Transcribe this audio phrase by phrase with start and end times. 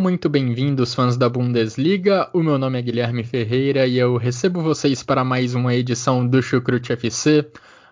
[0.00, 2.30] Sejam muito bem-vindos, fãs da Bundesliga.
[2.32, 6.40] O meu nome é Guilherme Ferreira e eu recebo vocês para mais uma edição do
[6.40, 7.46] Chucrute FC,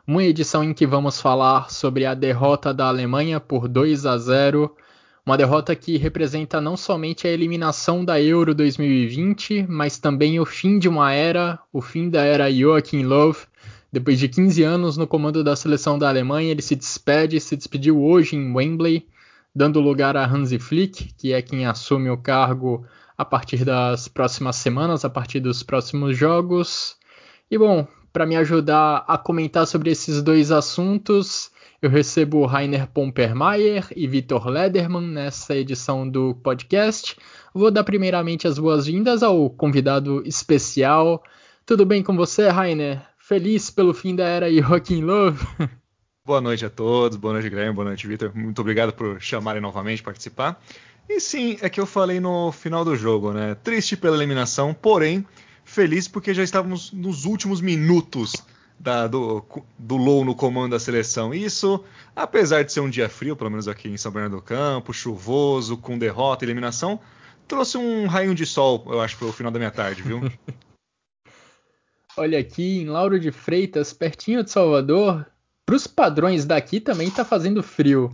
[0.06, 4.74] uma edição em que vamos falar sobre a derrota da Alemanha por 2 a 0,
[5.26, 10.78] uma derrota que representa não somente a eliminação da Euro 2020, mas também o fim
[10.78, 13.36] de uma era, o fim da era Joachim Löw.
[13.92, 18.02] Depois de 15 anos no comando da seleção da Alemanha, ele se despede, se despediu
[18.02, 19.06] hoje em Wembley
[19.58, 24.54] dando lugar a Hansi Flick, que é quem assume o cargo a partir das próximas
[24.54, 26.96] semanas, a partir dos próximos jogos.
[27.50, 31.50] E bom, para me ajudar a comentar sobre esses dois assuntos,
[31.82, 37.16] eu recebo Rainer Pompermayer e Vitor Lederman nessa edição do podcast.
[37.52, 41.20] Vou dar primeiramente as boas-vindas ao convidado especial.
[41.66, 43.02] Tudo bem com você, Rainer?
[43.18, 45.44] Feliz pelo fim da era Joaquim Love?
[46.28, 48.30] Boa noite a todos, boa noite, Guilherme, boa noite, Vitor.
[48.34, 50.62] Muito obrigado por chamarem novamente participar.
[51.08, 53.54] E sim, é que eu falei no final do jogo, né?
[53.54, 55.26] Triste pela eliminação, porém
[55.64, 58.34] feliz porque já estávamos nos últimos minutos
[58.78, 59.42] da, do,
[59.78, 61.32] do Low no comando da seleção.
[61.32, 61.82] Isso,
[62.14, 65.78] apesar de ser um dia frio, pelo menos aqui em São Bernardo do Campo, chuvoso,
[65.78, 67.00] com derrota eliminação,
[67.46, 70.20] trouxe um raio de sol, eu acho, para o final da minha tarde, viu?
[72.18, 75.24] Olha aqui em Lauro de Freitas, pertinho de Salvador,
[75.68, 78.10] para os padrões daqui também está fazendo frio.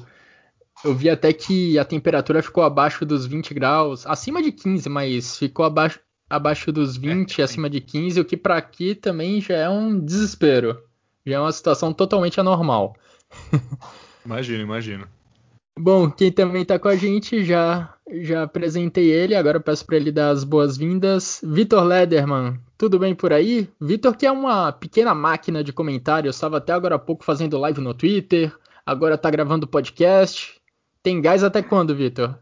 [0.84, 5.38] Eu vi até que a temperatura ficou abaixo dos 20 graus, acima de 15, mas
[5.38, 9.54] ficou abaixo, abaixo dos 20, é, acima de 15, o que para aqui também já
[9.54, 10.82] é um desespero.
[11.24, 12.96] Já é uma situação totalmente anormal.
[14.26, 15.06] Imagino, imagino.
[15.78, 20.10] Bom, quem também está com a gente, já já apresentei ele, agora peço para ele
[20.10, 21.40] dar as boas-vindas.
[21.44, 23.70] Vitor Lederman, tudo bem por aí?
[23.80, 27.80] Vitor, que é uma pequena máquina de comentários, estava até agora há pouco fazendo live
[27.80, 30.60] no Twitter, agora está gravando podcast.
[31.02, 32.38] Tem gás até quando, Vitor?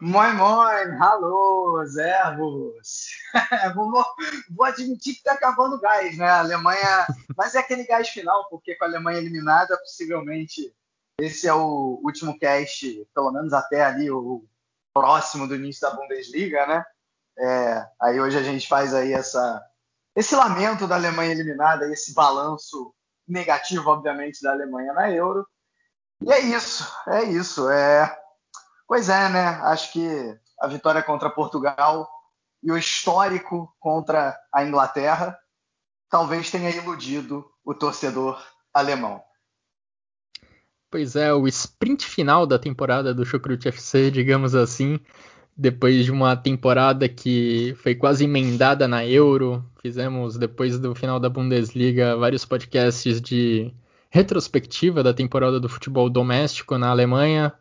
[0.00, 3.08] Moin, moin, alô, servos.
[3.74, 6.26] vou, admitir que está acabando gás, né?
[6.26, 10.72] A Alemanha, mas é aquele gás final, porque com a Alemanha eliminada, possivelmente
[11.18, 14.44] esse é o último cast, pelo menos até ali o
[14.94, 16.84] próximo do início da Bundesliga, né?
[17.38, 19.62] É, aí hoje a gente faz aí essa,
[20.16, 22.92] esse lamento da Alemanha eliminada, esse balanço
[23.26, 25.46] negativo, obviamente, da Alemanha na Euro.
[26.20, 27.70] E é isso, é isso.
[27.70, 28.18] É...
[28.86, 29.46] Pois é, né?
[29.62, 32.08] Acho que a vitória contra Portugal
[32.62, 35.38] e o histórico contra a Inglaterra
[36.10, 39.22] talvez tenha iludido o torcedor alemão.
[40.90, 44.98] Pois é, o sprint final da temporada do Chucrute FC, digamos assim,
[45.58, 51.28] depois de uma temporada que foi quase emendada na Euro, fizemos depois do final da
[51.28, 53.74] Bundesliga vários podcasts de
[54.08, 57.52] retrospectiva da temporada do futebol doméstico na Alemanha.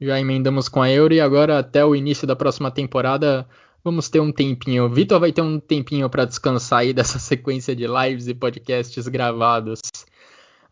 [0.00, 3.46] Já emendamos com a Euro e agora até o início da próxima temporada
[3.84, 4.86] vamos ter um tempinho.
[4.86, 9.06] O Vitor vai ter um tempinho para descansar aí dessa sequência de lives e podcasts
[9.06, 9.80] gravados.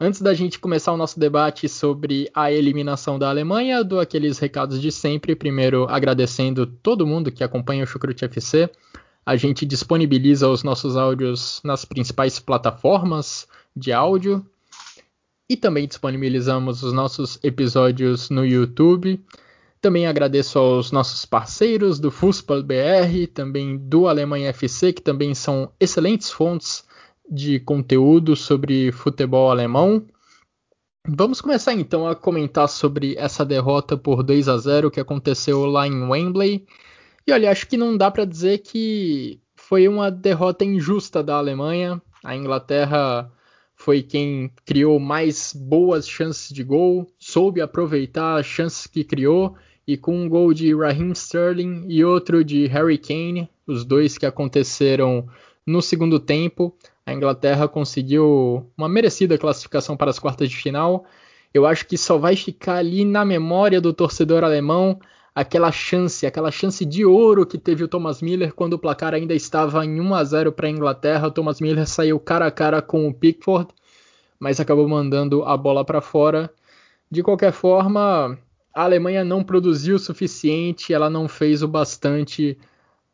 [0.05, 4.83] Antes da gente começar o nosso debate sobre a eliminação da Alemanha, dou aqueles recados
[4.83, 5.37] de sempre.
[5.37, 8.69] Primeiro, agradecendo todo mundo que acompanha o Chucrute FC.
[9.25, 13.47] A gente disponibiliza os nossos áudios nas principais plataformas
[13.77, 14.45] de áudio
[15.49, 19.25] e também disponibilizamos os nossos episódios no YouTube.
[19.81, 25.71] Também agradeço aos nossos parceiros do Fußball BR, também do Alemanha FC, que também são
[25.79, 26.91] excelentes fontes
[27.33, 30.07] de conteúdo sobre futebol alemão.
[31.09, 35.87] Vamos começar então a comentar sobre essa derrota por 2 a 0 que aconteceu lá
[35.89, 36.67] em Wembley.
[37.27, 42.01] E olha, acho que não dá para dizer que foi uma derrota injusta da Alemanha.
[42.23, 43.33] A Inglaterra
[43.75, 49.57] foi quem criou mais boas chances de gol, soube aproveitar as chances que criou
[49.87, 54.27] e com um gol de Raheem Sterling e outro de Harry Kane, os dois que
[54.27, 55.27] aconteceram
[55.67, 61.05] no segundo tempo, a Inglaterra conseguiu uma merecida classificação para as quartas de final.
[61.53, 64.99] Eu acho que só vai ficar ali na memória do torcedor alemão
[65.35, 69.35] aquela chance, aquela chance de ouro que teve o Thomas Miller quando o placar ainda
[69.35, 71.29] estava em 1 a 0 para a Inglaterra.
[71.29, 73.69] O Thomas Miller saiu cara a cara com o Pickford,
[74.39, 76.53] mas acabou mandando a bola para fora.
[77.11, 78.39] De qualquer forma,
[78.75, 82.59] a Alemanha não produziu o suficiente, ela não fez o bastante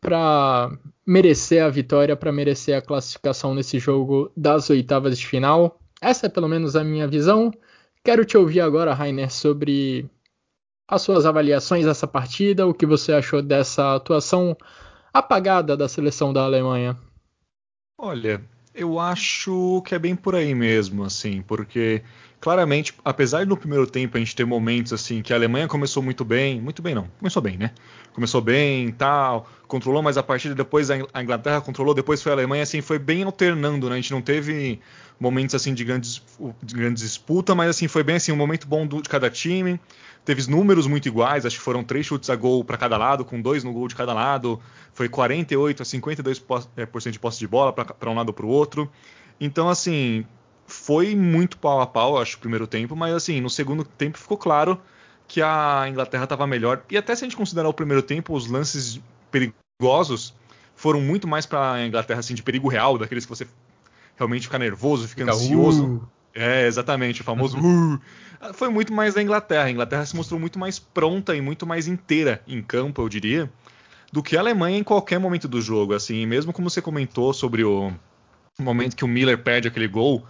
[0.00, 0.70] para
[1.08, 5.80] merecer a vitória, para merecer a classificação nesse jogo das oitavas de final.
[6.02, 7.50] Essa é pelo menos a minha visão.
[8.04, 10.06] Quero te ouvir agora, Rainer, sobre
[10.86, 14.54] as suas avaliações dessa partida, o que você achou dessa atuação
[15.10, 16.94] apagada da seleção da Alemanha.
[17.96, 18.44] Olha,
[18.74, 22.02] eu acho que é bem por aí mesmo, assim, porque
[22.40, 26.24] claramente, apesar do primeiro tempo a gente ter momentos assim que a Alemanha começou muito
[26.24, 27.72] bem, muito bem não, começou bem, né?
[28.12, 32.62] Começou bem, tal, controlou mais a partida, depois a Inglaterra controlou, depois foi a Alemanha,
[32.62, 33.94] assim, foi bem alternando, né?
[33.94, 34.80] A gente não teve
[35.18, 36.22] momentos assim de grandes
[36.62, 39.80] de grande disputa, mas assim foi bem assim um momento bom do, de cada time.
[40.24, 43.40] Teve números muito iguais, acho que foram três chutes a gol para cada lado, com
[43.40, 44.60] dois no gol de cada lado.
[44.92, 48.90] Foi 48 a 52% é, de posse de bola para um lado para o outro.
[49.40, 50.26] Então, assim,
[50.68, 54.36] foi muito pau a pau, acho, o primeiro tempo, mas assim, no segundo tempo ficou
[54.36, 54.78] claro
[55.26, 56.82] que a Inglaterra estava melhor.
[56.90, 59.00] E até se a gente considerar o primeiro tempo, os lances
[59.30, 60.34] perigosos
[60.76, 63.46] foram muito mais para a Inglaterra, assim, de perigo real, daqueles que você
[64.14, 65.86] realmente fica nervoso, fica, fica ansioso.
[65.86, 66.08] Uh.
[66.34, 68.00] É, exatamente, o famoso uh.
[68.52, 69.64] Foi muito mais da Inglaterra.
[69.64, 73.50] A Inglaterra se mostrou muito mais pronta e muito mais inteira em campo, eu diria,
[74.12, 75.94] do que a Alemanha em qualquer momento do jogo.
[75.94, 77.90] Assim, mesmo como você comentou sobre o
[78.58, 80.24] momento que o Miller perde aquele gol,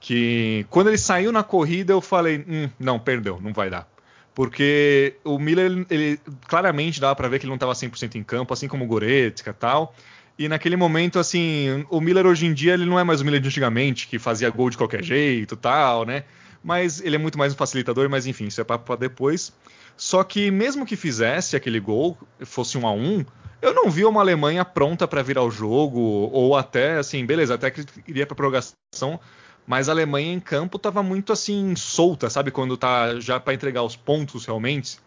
[0.00, 3.88] que quando ele saiu na corrida eu falei, hum, não, perdeu, não vai dar.
[4.34, 8.52] Porque o Miller, ele, claramente dava para ver que ele não estava 100% em campo,
[8.52, 9.94] assim como o Goretzka e tal.
[10.38, 13.40] E naquele momento, assim, o Miller hoje em dia ele não é mais o Miller
[13.40, 16.24] de antigamente, que fazia gol de qualquer jeito tal, né?
[16.62, 19.52] Mas ele é muito mais um facilitador, mas enfim, isso é papo para depois.
[19.96, 23.24] Só que mesmo que fizesse aquele gol, fosse um a um,
[23.62, 27.70] eu não vi uma Alemanha pronta para virar o jogo, ou até, assim, beleza, até
[27.70, 29.18] que iria para prorrogação,
[29.66, 32.50] mas a Alemanha em campo estava muito assim solta, sabe?
[32.50, 34.98] Quando tá já para entregar os pontos realmente.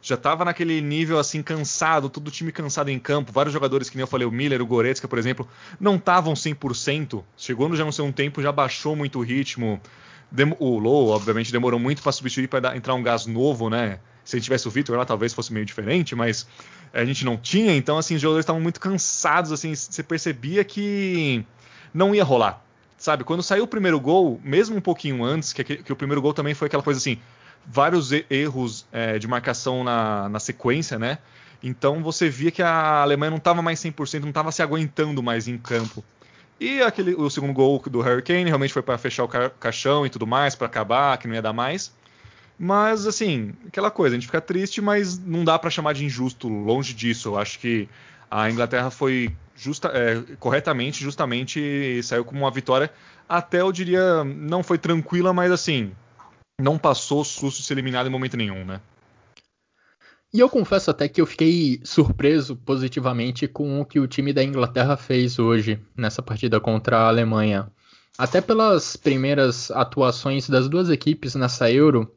[0.00, 3.32] Já estava naquele nível assim cansado, todo o time cansado em campo.
[3.32, 5.46] Vários jogadores, que nem eu falei, o Miller, o Goretzka, por exemplo,
[5.78, 7.22] não estavam 100%.
[7.36, 9.80] Chegou no já não sei um tempo, já baixou muito o ritmo.
[10.58, 13.98] o Low, obviamente, demorou muito para substituir, para entrar um gás novo, né?
[14.24, 16.46] Se a gente tivesse o Vitor lá, talvez fosse meio diferente, mas
[16.92, 17.74] a gente não tinha.
[17.76, 21.44] Então, assim, os jogadores estavam muito cansados, assim, você percebia que
[21.92, 22.65] não ia rolar
[22.96, 23.24] sabe?
[23.24, 26.54] Quando saiu o primeiro gol, mesmo um pouquinho antes, que, que o primeiro gol também
[26.54, 27.18] foi aquela coisa assim,
[27.66, 31.18] vários erros é, de marcação na, na sequência, né?
[31.62, 35.48] Então você via que a Alemanha não estava mais 100%, não estava se aguentando mais
[35.48, 36.04] em campo.
[36.58, 40.10] E aquele, o segundo gol do Hurricane realmente foi para fechar o ca caixão e
[40.10, 41.92] tudo mais, para acabar, que não ia dar mais.
[42.58, 46.48] Mas, assim, aquela coisa, a gente fica triste, mas não dá para chamar de injusto,
[46.48, 47.28] longe disso.
[47.28, 47.86] Eu acho que
[48.30, 52.90] a Inglaterra foi justa, é, corretamente, justamente saiu como uma vitória.
[53.28, 55.92] Até eu diria, não foi tranquila, mas assim,
[56.60, 58.80] não passou susto de ser eliminado em momento nenhum, né?
[60.32, 64.44] E eu confesso até que eu fiquei surpreso positivamente com o que o time da
[64.44, 67.70] Inglaterra fez hoje nessa partida contra a Alemanha.
[68.18, 72.15] Até pelas primeiras atuações das duas equipes nessa Euro,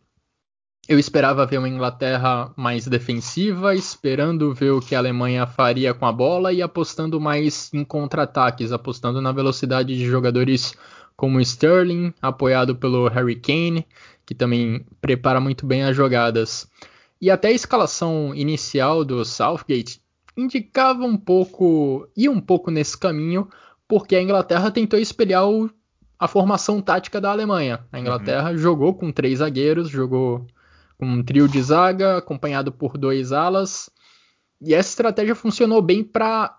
[0.89, 6.03] eu esperava ver uma Inglaterra mais defensiva, esperando ver o que a Alemanha faria com
[6.07, 10.73] a bola e apostando mais em contra-ataques, apostando na velocidade de jogadores
[11.15, 13.85] como Sterling, apoiado pelo Harry Kane,
[14.25, 16.67] que também prepara muito bem as jogadas.
[17.21, 20.01] E até a escalação inicial do Southgate
[20.35, 23.47] indicava um pouco, ia um pouco nesse caminho,
[23.87, 25.69] porque a Inglaterra tentou espelhar o,
[26.17, 27.81] a formação tática da Alemanha.
[27.91, 28.57] A Inglaterra uhum.
[28.57, 30.47] jogou com três zagueiros, jogou
[30.99, 33.89] um trio de zaga acompanhado por dois alas.
[34.61, 36.57] E essa estratégia funcionou bem para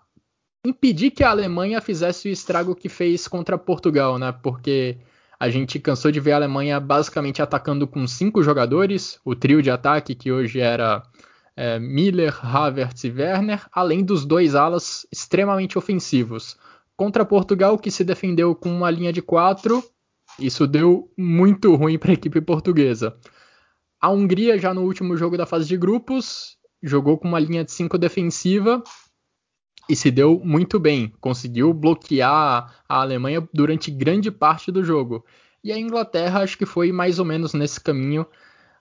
[0.65, 4.31] impedir que a Alemanha fizesse o estrago que fez contra Portugal, né?
[4.31, 4.97] Porque
[5.39, 9.71] a gente cansou de ver a Alemanha basicamente atacando com cinco jogadores, o trio de
[9.71, 11.01] ataque que hoje era
[11.55, 16.57] é, Miller, Havertz e Werner, além dos dois alas extremamente ofensivos.
[16.95, 19.83] Contra Portugal, que se defendeu com uma linha de quatro,
[20.37, 23.15] isso deu muito ruim para a equipe portuguesa.
[24.01, 27.71] A Hungria, já no último jogo da fase de grupos, jogou com uma linha de
[27.71, 28.83] 5 defensiva
[29.87, 31.13] e se deu muito bem.
[31.21, 35.23] Conseguiu bloquear a Alemanha durante grande parte do jogo.
[35.63, 38.25] E a Inglaterra acho que foi mais ou menos nesse caminho.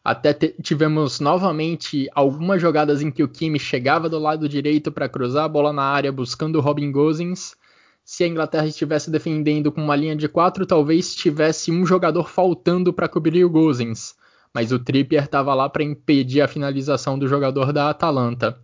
[0.03, 5.45] Até tivemos novamente algumas jogadas em que o Kimi chegava do lado direito para cruzar
[5.45, 7.55] a bola na área buscando o Robin Gosens.
[8.03, 12.91] Se a Inglaterra estivesse defendendo com uma linha de quatro, talvez tivesse um jogador faltando
[12.91, 14.19] para cobrir o Gosens
[14.55, 18.59] mas o Trippier estava lá para impedir a finalização do jogador da Atalanta.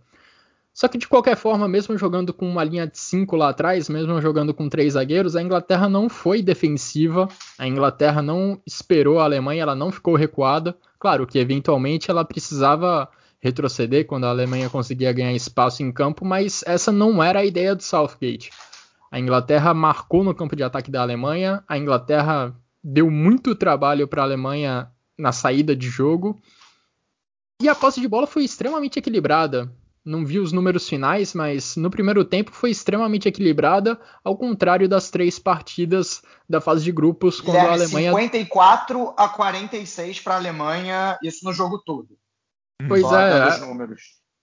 [0.77, 4.21] Só que de qualquer forma, mesmo jogando com uma linha de 5 lá atrás, mesmo
[4.21, 7.27] jogando com três zagueiros, a Inglaterra não foi defensiva,
[7.57, 10.77] a Inglaterra não esperou a Alemanha, ela não ficou recuada.
[10.99, 16.63] Claro que eventualmente ela precisava retroceder quando a Alemanha conseguia ganhar espaço em campo, mas
[16.67, 18.51] essa não era a ideia do Southgate.
[19.09, 22.53] A Inglaterra marcou no campo de ataque da Alemanha, a Inglaterra
[22.83, 26.39] deu muito trabalho para a Alemanha na saída de jogo.
[27.61, 29.71] E a posse de bola foi extremamente equilibrada.
[30.05, 35.09] Não vi os números finais, mas no primeiro tempo foi extremamente equilibrada, ao contrário das
[35.09, 38.13] três partidas da fase de grupos, quando a Alemanha.
[38.13, 42.17] 54 a 46 para a Alemanha, isso no jogo todo.
[42.87, 43.49] Pois Só é.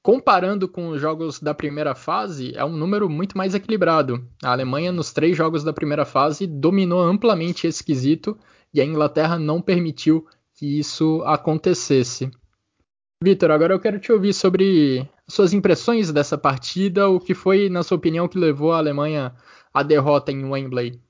[0.02, 4.28] Comparando com os jogos da primeira fase, é um número muito mais equilibrado.
[4.42, 8.38] A Alemanha, nos três jogos da primeira fase, dominou amplamente esse quesito
[8.74, 12.30] e a Inglaterra não permitiu que isso acontecesse.
[13.22, 17.82] Vitor, agora eu quero te ouvir sobre suas impressões dessa partida, o que foi, na
[17.82, 19.34] sua opinião, que levou a Alemanha
[19.72, 21.00] à derrota em Wembley.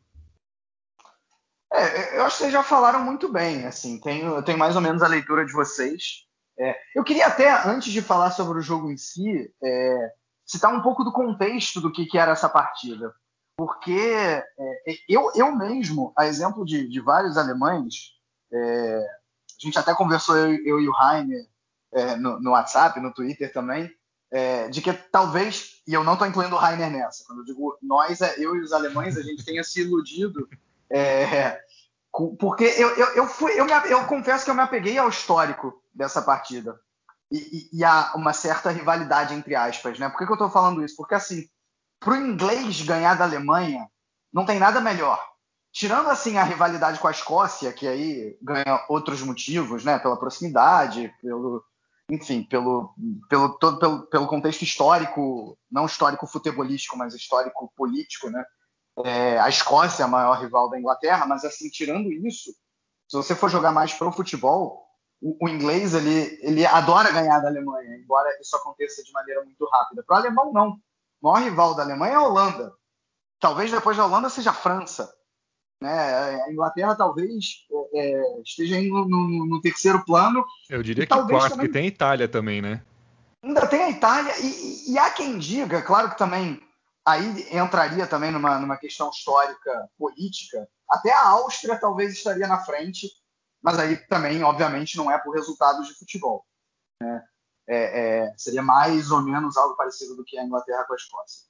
[1.72, 5.02] É, eu acho que vocês já falaram muito bem, assim, tenho, tenho mais ou menos
[5.02, 6.24] a leitura de vocês.
[6.56, 10.12] É, eu queria até, antes de falar sobre o jogo em si, é,
[10.46, 13.12] citar um pouco do contexto do que, que era essa partida.
[13.56, 14.44] Porque é,
[15.08, 18.12] eu, eu mesmo, a exemplo de, de vários alemães,
[18.52, 19.06] é,
[19.58, 21.46] a gente até conversou, eu, eu e o Rainer,
[21.92, 23.90] é, no, no, WhatsApp, no Twitter também,
[24.73, 28.20] de que talvez, e eu não estou incluindo o Rainer nessa, quando eu digo nós,
[28.37, 30.49] eu e os alemães, a gente tenha se iludido
[32.38, 35.82] porque eu, eu, eu, fui, eu, me, eu confesso que eu me apeguei ao histórico
[35.92, 36.78] dessa partida.
[37.30, 40.08] E, e, e há uma certa rivalidade entre aspas, né?
[40.08, 40.94] Por que, que eu estou falando isso?
[40.96, 41.49] Porque assim,
[41.99, 43.88] para o inglês ganhar da Alemanha,
[44.32, 45.20] não tem nada melhor.
[45.74, 49.98] Tirando assim a rivalidade com a Escócia, que aí ganha outros motivos, né?
[49.98, 51.64] Pela proximidade, pelo,
[52.08, 52.94] enfim, pelo,
[53.28, 58.44] pelo todo pelo, pelo contexto histórico, não histórico futebolístico, mas histórico político, né?
[59.04, 62.52] É, a Escócia é a maior rival da Inglaterra, mas assim, tirando isso,
[63.08, 64.86] se você for jogar mais pro futebol,
[65.20, 69.68] o, o, inglês ele, ele adora ganhar da Alemanha, embora isso aconteça de maneira muito
[69.68, 70.04] rápida.
[70.06, 70.78] Para o alemão, não.
[71.20, 72.72] O maior rival da Alemanha é a Holanda.
[73.40, 75.12] Talvez depois da Holanda seja a França.
[75.80, 75.90] Né?
[75.90, 80.44] A Inglaterra talvez é, é esteja indo no, no, terceiro plano.
[80.68, 81.66] Eu diria que quarto, também...
[81.66, 82.82] que tem a Itália também, né?
[83.42, 86.58] Ainda tem a Itália, e, e há quem diga, claro que também
[87.06, 90.66] aí entraria também numa, numa questão histórica, política.
[90.88, 93.10] Até a Áustria talvez estaria na frente,
[93.62, 96.46] mas aí também, obviamente, não é por resultados de futebol.
[97.02, 97.22] Né?
[97.66, 101.46] É, é, seria mais ou menos algo parecido do que a Inglaterra com a Escócia.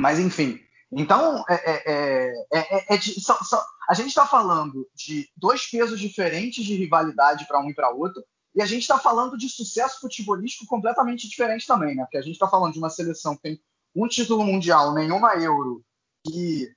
[0.00, 0.60] Mas, enfim.
[0.96, 6.74] Então, é, é, é só, só, a gente está falando de dois pesos diferentes de
[6.74, 8.22] rivalidade para um e para outro,
[8.54, 12.04] e a gente está falando de sucesso futebolístico completamente diferente também, né?
[12.04, 13.60] Porque a gente está falando de uma seleção que tem
[13.94, 15.82] um título mundial, nenhuma Euro,
[16.30, 16.68] e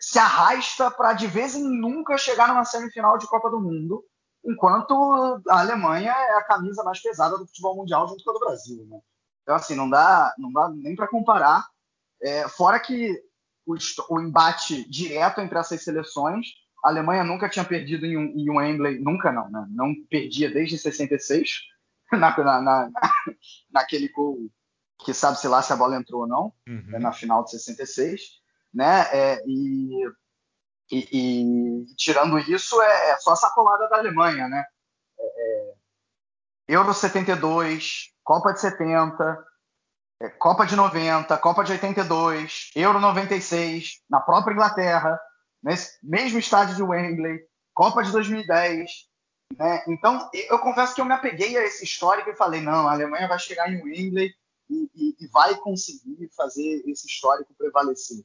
[0.00, 4.04] se arrasta para de vez em nunca chegar numa semifinal de Copa do Mundo,
[4.44, 4.94] enquanto
[5.48, 8.86] a Alemanha é a camisa mais pesada do futebol mundial junto com a do Brasil.
[8.86, 9.00] Né?
[9.42, 11.66] Então, assim, não dá, não dá nem para comparar.
[12.22, 13.20] É, fora que
[13.66, 13.74] o,
[14.10, 16.48] o, embate direto entre essas seleções,
[16.84, 19.66] a Alemanha nunca tinha perdido em um, em um Wembley, nunca não, né?
[19.70, 21.62] não perdia desde 66,
[22.12, 22.90] na, na, na,
[23.72, 24.50] naquele gol
[25.04, 26.84] que sabe-se lá se a bola entrou ou não, uhum.
[26.88, 28.20] né, na final de 66,
[28.72, 29.06] né?
[29.12, 30.06] É, e,
[30.90, 34.64] e, e, tirando isso, é, é, só a sacolada da Alemanha, né?
[35.18, 35.74] É, é
[36.68, 39.53] Euro 72, Copa de 70, é,
[40.38, 45.20] Copa de 90, Copa de 82, Euro 96, na própria Inglaterra,
[45.62, 47.40] nesse mesmo estádio de Wembley,
[47.72, 48.90] Copa de 2010.
[49.58, 49.84] Né?
[49.88, 53.28] Então, eu confesso que eu me apeguei a esse histórico e falei: não, a Alemanha
[53.28, 54.32] vai chegar em Wembley
[54.70, 58.24] e, e, e vai conseguir fazer esse histórico prevalecer.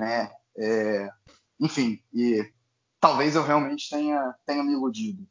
[0.00, 0.30] Né?
[0.56, 1.10] É,
[1.60, 2.50] enfim, e
[3.00, 5.26] talvez eu realmente tenha, tenha me iludido.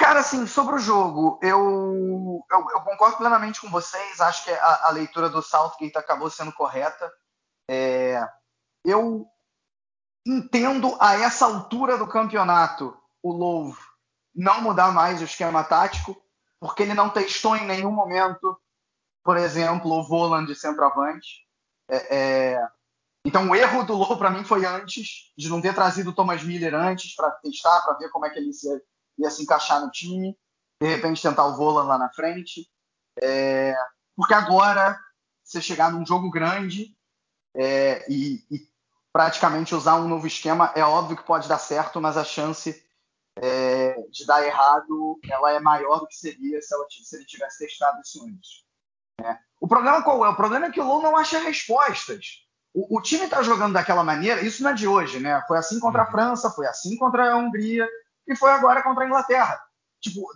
[0.00, 4.18] Cara, assim, sobre o jogo, eu, eu, eu, concordo plenamente com vocês.
[4.18, 7.12] Acho que a, a leitura do Southgate acabou sendo correta.
[7.70, 8.26] É,
[8.82, 9.26] eu
[10.26, 13.78] entendo a essa altura do campeonato o Louvre
[14.34, 16.16] não mudar mais o esquema tático
[16.58, 18.58] porque ele não testou em nenhum momento,
[19.22, 21.46] por exemplo, o Voland de centroavante.
[21.90, 22.16] É,
[22.54, 22.68] é...
[23.22, 26.42] Então, o erro do Low para mim foi antes, de não ter trazido o Thomas
[26.42, 28.80] Miller antes para testar, para ver como é que ele ia,
[29.20, 30.36] ia, se encaixar no time.
[30.80, 32.68] De repente, tentar o Voland lá na frente.
[33.22, 33.74] É...
[34.16, 34.98] Porque agora,
[35.42, 36.96] você chegar num jogo grande
[37.56, 38.60] é, e, e
[39.12, 42.84] praticamente usar um novo esquema, é óbvio que pode dar certo, mas a chance
[43.36, 47.58] é, de dar errado, ela é maior do que seria se, ela, se ele tivesse
[47.58, 48.64] testado isso antes.
[49.20, 49.38] Né?
[49.60, 50.28] O problema qual é?
[50.28, 52.46] O problema é que o Low não acha respostas.
[52.72, 55.42] O, o time está jogando daquela maneira, isso não é de hoje, né?
[55.48, 56.10] Foi assim contra a uhum.
[56.10, 57.88] França, foi assim contra a Hungria
[58.26, 59.60] e foi agora contra a Inglaterra.
[60.00, 60.26] Tipo,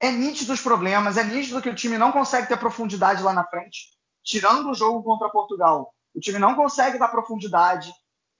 [0.00, 3.44] é nítido os problemas, é nítido que o time não consegue ter profundidade lá na
[3.44, 3.90] frente.
[4.22, 7.92] Tirando o jogo contra Portugal, o time não consegue dar profundidade.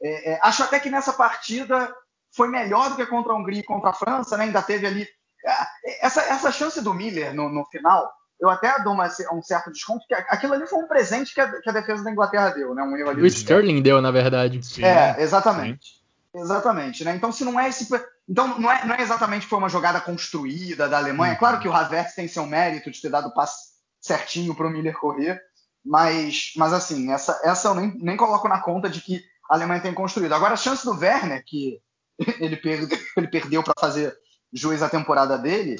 [0.02, 1.94] É, é, acho até que nessa partida
[2.34, 4.44] foi melhor do que contra a Hungria e contra a França, né?
[4.44, 5.06] Ainda teve ali.
[5.44, 9.70] É, essa, essa chance do Miller no, no final, eu até dou uma, um certo
[9.70, 12.74] desconto, porque aquilo ali foi um presente que a, que a defesa da Inglaterra deu,
[12.74, 12.82] né?
[12.82, 14.62] Um erro ali o Sterling deu, na verdade.
[14.62, 16.02] Sim, é, exatamente.
[16.32, 16.40] Sim.
[16.40, 17.14] Exatamente, né?
[17.14, 17.88] Então, se não é esse.
[18.28, 21.32] Então, não é, não é exatamente que foi uma jogada construída da Alemanha.
[21.32, 21.38] Uhum.
[21.38, 24.70] Claro que o Havertz tem seu mérito de ter dado o passe certinho para o
[24.70, 25.40] Miller correr,
[25.84, 29.80] mas, mas assim, essa, essa eu nem, nem coloco na conta de que a Alemanha
[29.80, 30.34] tem construído.
[30.34, 31.80] Agora, a chance do Werner, que
[32.40, 34.16] ele, perdeu, ele perdeu para fazer
[34.52, 35.76] juiz a temporada dele,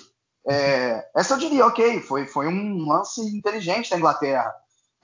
[0.46, 4.52] é, essa eu diria, ok, foi, foi um lance inteligente da Inglaterra.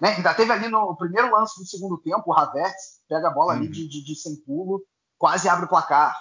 [0.01, 0.15] Né?
[0.17, 3.67] Ainda teve ali no primeiro lance do segundo tempo, o Havertz pega a bola ali
[3.67, 3.73] uhum.
[3.73, 4.83] de, de, de sem pulo,
[5.19, 6.17] quase abre o placar.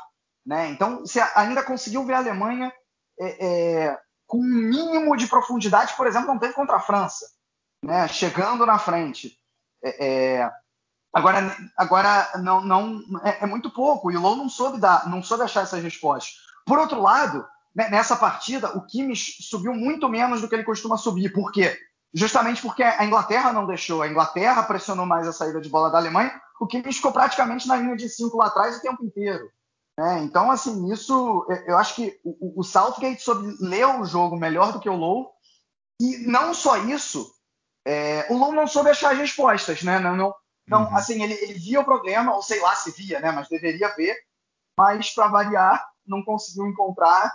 [0.49, 0.71] Né?
[0.71, 2.73] Então, você ainda conseguiu ver a Alemanha
[3.19, 3.45] é,
[3.85, 7.23] é, com um mínimo de profundidade, por exemplo, não teve contra a França,
[7.85, 8.07] né?
[8.07, 9.37] chegando na frente.
[9.83, 10.51] É, é
[11.13, 15.21] agora, agora não, não é, é, muito pouco, e o Low não soube, dar, não
[15.21, 16.33] soube achar essas respostas.
[16.65, 20.97] Por outro lado, né, nessa partida, o Kimmich subiu muito menos do que ele costuma
[20.97, 21.31] subir.
[21.31, 21.77] Por quê?
[22.11, 24.01] Justamente porque a Inglaterra não deixou.
[24.01, 26.41] A Inglaterra pressionou mais a saída de bola da Alemanha.
[26.59, 29.47] O Kimmich ficou praticamente na linha de cinco lá atrás o tempo inteiro.
[29.99, 30.23] Né?
[30.23, 34.79] Então, assim, isso eu acho que o, o Southgate soube ler o jogo melhor do
[34.79, 35.29] que o Low.
[35.99, 37.29] E não só isso,
[37.85, 39.99] é, o Low não soube achar as respostas, né?
[39.99, 40.33] Não, não,
[40.65, 40.95] não uhum.
[40.95, 43.29] assim, ele, ele, via o problema, ou sei lá se via, né?
[43.33, 44.15] Mas deveria ver.
[44.77, 47.29] Mas, para variar, não conseguiu encontrar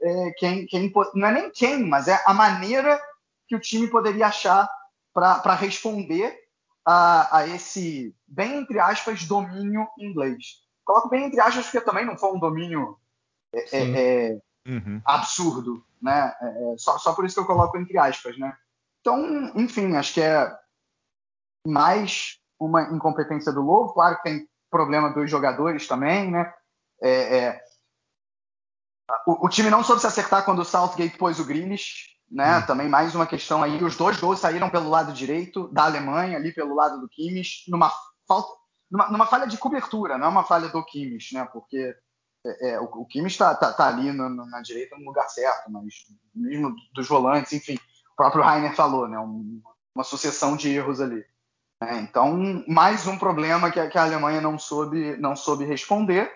[0.00, 3.02] é, quem, quem, não é nem quem, mas é a maneira
[3.48, 4.70] que o time poderia achar
[5.12, 6.32] para responder
[6.86, 10.63] a, a, esse, bem entre aspas, domínio inglês.
[10.84, 12.98] Coloco bem entre aspas porque também não foi um domínio
[13.52, 15.00] é, é, é uhum.
[15.04, 16.34] absurdo, né?
[16.40, 18.56] É, é, só, só por isso que eu coloco entre aspas, né?
[19.00, 20.50] Então, enfim, acho que é
[21.66, 23.92] mais uma incompetência do Lobo.
[23.92, 26.52] Claro que tem problema dos jogadores também, né?
[27.02, 27.60] É,
[29.26, 32.58] o, o, time não soube se acertar quando o Southgate pôs o Grealish, né?
[32.58, 32.66] Hum.
[32.66, 33.82] Também mais uma questão aí.
[33.82, 37.92] Os dois gols saíram pelo lado direito da Alemanha, ali pelo lado do Kimmich, numa
[38.26, 38.63] falta,
[38.94, 41.44] numa, numa falha de cobertura, não é uma falha do Kimmich, né?
[41.52, 41.96] Porque
[42.46, 45.28] é, é, o, o Kimmich está tá, tá ali no, no, na direita no lugar
[45.28, 45.84] certo, mas
[46.32, 49.18] mesmo dos volantes, enfim, o próprio Rainer falou, né?
[49.18, 49.60] Um,
[49.92, 51.24] uma sucessão de erros ali.
[51.82, 56.32] É, então, mais um problema que, que, a Alemanha não soube, não soube responder.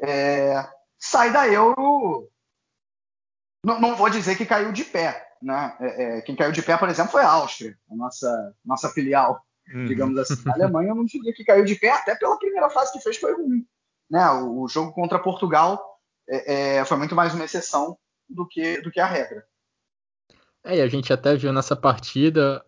[0.00, 2.28] É, sai da Euro.
[3.64, 5.28] Não, não, vou dizer que caiu de pé.
[5.40, 5.76] Né?
[5.80, 9.40] É, é, quem caiu de pé, por exemplo, foi a Áustria, a nossa, nossa filial,
[9.72, 9.86] uhum.
[9.86, 10.48] digamos assim.
[10.48, 13.34] A Alemanha não diria que caiu de pé, até pela primeira fase que fez foi
[13.34, 13.66] ruim.
[14.10, 14.28] Né?
[14.30, 15.82] O, o jogo contra Portugal
[16.28, 17.96] é, é, foi muito mais uma exceção
[18.28, 19.44] do que, do que a regra.
[20.64, 22.64] É, e a gente até viu nessa partida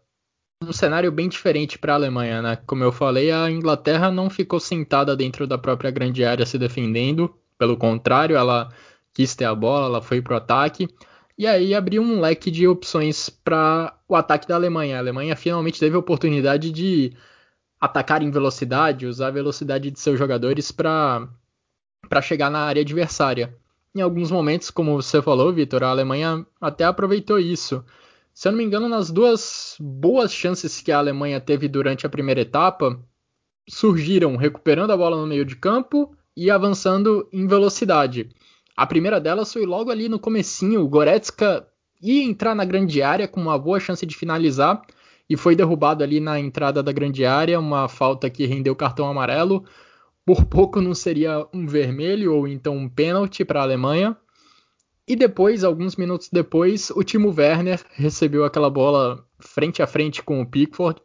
[0.62, 2.56] um cenário bem diferente para a Alemanha, né?
[2.66, 7.34] Como eu falei, a Inglaterra não ficou sentada dentro da própria grande área se defendendo,
[7.58, 8.70] pelo contrário, ela
[9.12, 10.88] quis ter a bola, ela foi para o ataque.
[11.38, 14.96] E aí abriu um leque de opções para o ataque da Alemanha.
[14.96, 17.12] A Alemanha finalmente teve a oportunidade de
[17.78, 21.28] atacar em velocidade, usar a velocidade de seus jogadores para
[22.22, 23.54] chegar na área adversária.
[23.94, 27.84] Em alguns momentos, como você falou, Vitor, a Alemanha até aproveitou isso.
[28.32, 32.10] Se eu não me engano, nas duas boas chances que a Alemanha teve durante a
[32.10, 32.98] primeira etapa,
[33.68, 38.28] surgiram recuperando a bola no meio de campo e avançando em velocidade.
[38.76, 41.66] A primeira delas foi logo ali no comecinho, o Goretzka
[42.02, 44.82] ia entrar na grande área com uma boa chance de finalizar
[45.28, 49.64] e foi derrubado ali na entrada da grande área, uma falta que rendeu cartão amarelo.
[50.24, 54.16] Por pouco não seria um vermelho ou então um pênalti para a Alemanha.
[55.08, 60.40] E depois, alguns minutos depois, o Timo Werner recebeu aquela bola frente a frente com
[60.40, 61.00] o Pickford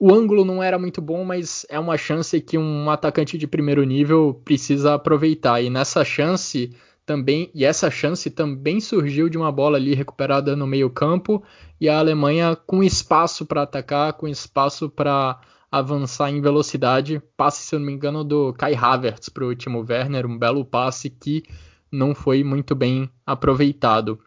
[0.00, 3.82] o ângulo não era muito bom, mas é uma chance que um atacante de primeiro
[3.82, 5.60] nível precisa aproveitar.
[5.60, 6.72] E nessa chance
[7.08, 11.42] também, e essa chance também surgiu de uma bola ali recuperada no meio-campo
[11.80, 15.40] e a Alemanha com espaço para atacar, com espaço para
[15.72, 17.22] avançar em velocidade.
[17.34, 20.66] Passe, se eu não me engano, do Kai Havertz para o Timo Werner, um belo
[20.66, 21.44] passe que
[21.90, 24.20] não foi muito bem aproveitado.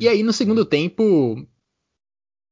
[0.00, 1.46] E aí no segundo tempo,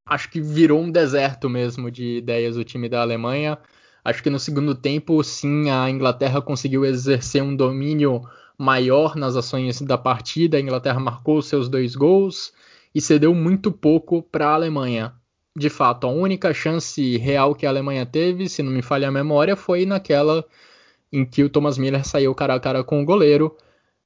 [0.05, 3.57] acho que virou um deserto mesmo de ideias o time da Alemanha.
[4.05, 8.21] Acho que no segundo tempo, sim, a Inglaterra conseguiu exercer um domínio
[8.57, 10.57] maior nas ações da partida.
[10.57, 12.53] A Inglaterra marcou seus dois gols
[12.93, 15.13] e cedeu muito pouco para a Alemanha.
[15.55, 19.11] De fato, a única chance real que a Alemanha teve, se não me falha a
[19.11, 20.43] memória, foi naquela
[21.11, 23.55] em que o Thomas Miller saiu cara a cara com o goleiro,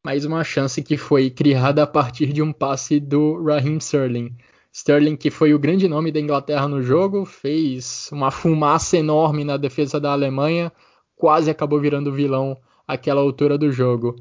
[0.04, 4.36] mas uma chance que foi criada a partir de um passe do Raheem Sterling.
[4.74, 9.56] Sterling, que foi o grande nome da Inglaterra no jogo, fez uma fumaça enorme na
[9.56, 10.72] defesa da Alemanha,
[11.16, 14.16] quase acabou virando vilão àquela altura do jogo.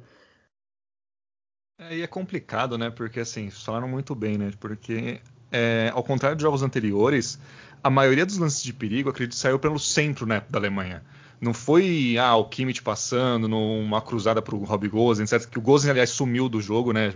[1.79, 2.91] É, e é complicado, né?
[2.91, 4.51] Porque assim, falaram muito bem, né?
[4.59, 5.21] Porque
[5.53, 7.39] é, ao contrário de jogos anteriores,
[7.83, 11.03] a maioria dos lances de perigo, acredito, saiu pelo centro né, da Alemanha.
[11.41, 15.49] Não foi ah, o Kimmich passando numa cruzada para o Rob Gosens, etc.
[15.49, 17.13] Que o Gosens, aliás, sumiu do jogo, né?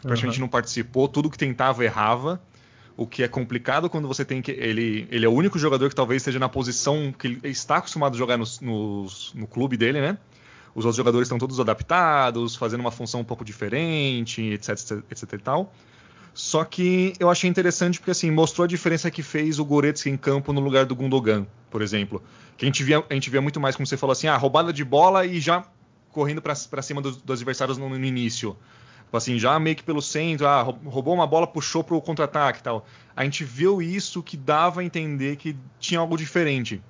[0.00, 0.44] Praticamente uhum.
[0.44, 2.40] não participou, tudo que tentava errava.
[2.96, 4.50] O que é complicado quando você tem que.
[4.50, 8.14] Ele, ele é o único jogador que talvez esteja na posição que ele está acostumado
[8.14, 10.18] a jogar no, no, no clube dele, né?
[10.74, 15.32] Os outros jogadores estão todos adaptados, fazendo uma função um pouco diferente, etc, etc, etc
[15.32, 15.72] e tal.
[16.32, 20.16] Só que eu achei interessante porque assim mostrou a diferença que fez o Goretzka em
[20.16, 22.22] campo no lugar do Gundogan, por exemplo.
[22.56, 24.72] Que a gente via, a gente via muito mais, como você falou assim, ah, roubada
[24.72, 25.64] de bola e já
[26.10, 28.56] correndo para cima dos, dos adversários no, no, início.
[29.04, 32.62] Tipo assim, já meio que pelo centro, ah, roubou uma bola, puxou para o contra-ataque
[32.62, 32.86] tal.
[33.16, 36.80] A gente viu isso que dava a entender que tinha algo diferente.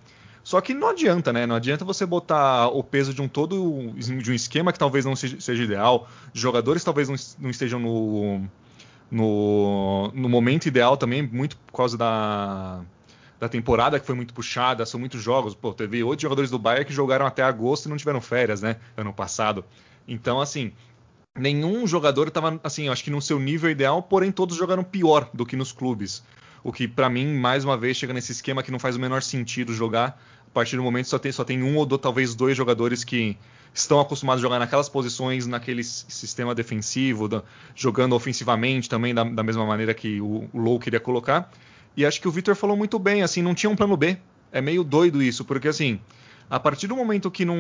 [0.43, 1.47] Só que não adianta, né?
[1.47, 5.15] Não adianta você botar o peso de um todo de um esquema que talvez não
[5.15, 8.43] seja, ideal, jogadores talvez não, não estejam no,
[9.11, 12.81] no, no, momento ideal também, muito por causa da,
[13.39, 15.55] da temporada que foi muito puxada, são muitos jogos.
[15.55, 18.77] Pô, teve oito jogadores do Bayern que jogaram até agosto e não tiveram férias, né?
[18.97, 19.65] Ano passado.
[20.09, 20.73] Então, assim,
[21.39, 25.47] nenhum jogador estava, assim, acho que no seu nível ideal, porém todos jogaram pior do
[25.47, 26.23] que nos clubes.
[26.63, 29.23] O que, para mim, mais uma vez, chega nesse esquema que não faz o menor
[29.23, 30.21] sentido jogar.
[30.47, 33.39] A partir do momento só tem, só tem um ou dois, talvez dois jogadores que
[33.73, 37.43] estão acostumados a jogar naquelas posições, naquele sistema defensivo, da,
[37.75, 41.51] jogando ofensivamente também da, da, mesma maneira que o, o Low queria colocar.
[41.97, 44.19] E acho que o Victor falou muito bem, assim, não tinha um plano B.
[44.53, 46.01] É meio doido isso, porque assim,
[46.51, 47.57] a partir do momento que não,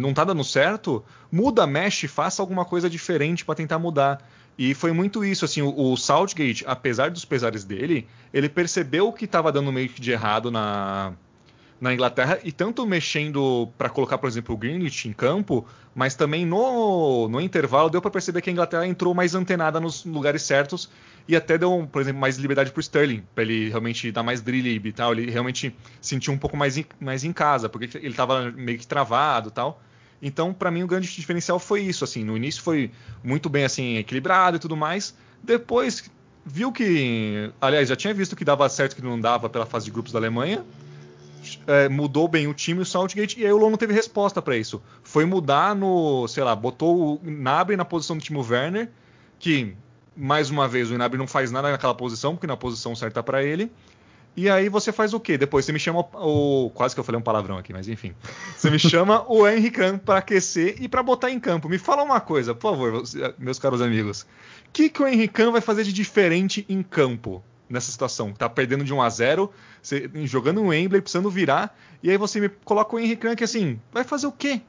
[0.00, 4.18] não tá dando certo, muda, mexe, faça alguma coisa diferente para tentar mudar.
[4.56, 9.24] E foi muito isso, assim, o, o Southgate, apesar dos pesares dele, ele percebeu que
[9.24, 11.12] estava dando meio que de errado na,
[11.80, 16.46] na Inglaterra e tanto mexendo para colocar, por exemplo, o Greenwich em campo, mas também
[16.46, 20.88] no, no intervalo deu para perceber que a Inglaterra entrou mais antenada nos lugares certos
[21.26, 24.40] e até deu, por exemplo, mais liberdade para o Sterling, para ele realmente dar mais
[24.40, 28.08] drill e tal, ele realmente sentiu um pouco mais em, mais em casa, porque ele
[28.08, 29.82] estava meio que travado, tal.
[30.26, 32.02] Então, para mim, o grande diferencial foi isso.
[32.02, 32.90] Assim, no início foi
[33.22, 35.14] muito bem assim equilibrado e tudo mais.
[35.42, 36.10] Depois
[36.46, 39.90] viu que, aliás, já tinha visto que dava certo que não dava pela fase de
[39.90, 40.64] grupos da Alemanha.
[41.66, 44.56] É, mudou bem o time, o Southgate, e aí o Lon não teve resposta para
[44.56, 44.82] isso.
[45.02, 48.90] Foi mudar no, sei lá, botou o Gnabry na posição do Timo Werner,
[49.38, 49.76] que
[50.16, 53.44] mais uma vez o Gnabry não faz nada naquela posição, porque na posição certa para
[53.44, 53.70] ele.
[54.36, 55.38] E aí você faz o quê?
[55.38, 56.70] Depois você me chama o.
[56.74, 58.14] Quase que eu falei um palavrão aqui, mas enfim.
[58.56, 61.68] Você me chama o Henry Khan para aquecer e para botar em campo.
[61.68, 63.02] Me fala uma coisa, por favor,
[63.38, 64.22] meus caros amigos.
[64.22, 64.26] O
[64.72, 68.32] que, que o Henry Khan vai fazer de diferente em campo nessa situação?
[68.32, 72.40] Tá perdendo de 1 a 0 você, jogando um Wembley, precisando virar, e aí você
[72.40, 74.60] me coloca o Henry que assim, vai fazer o quê?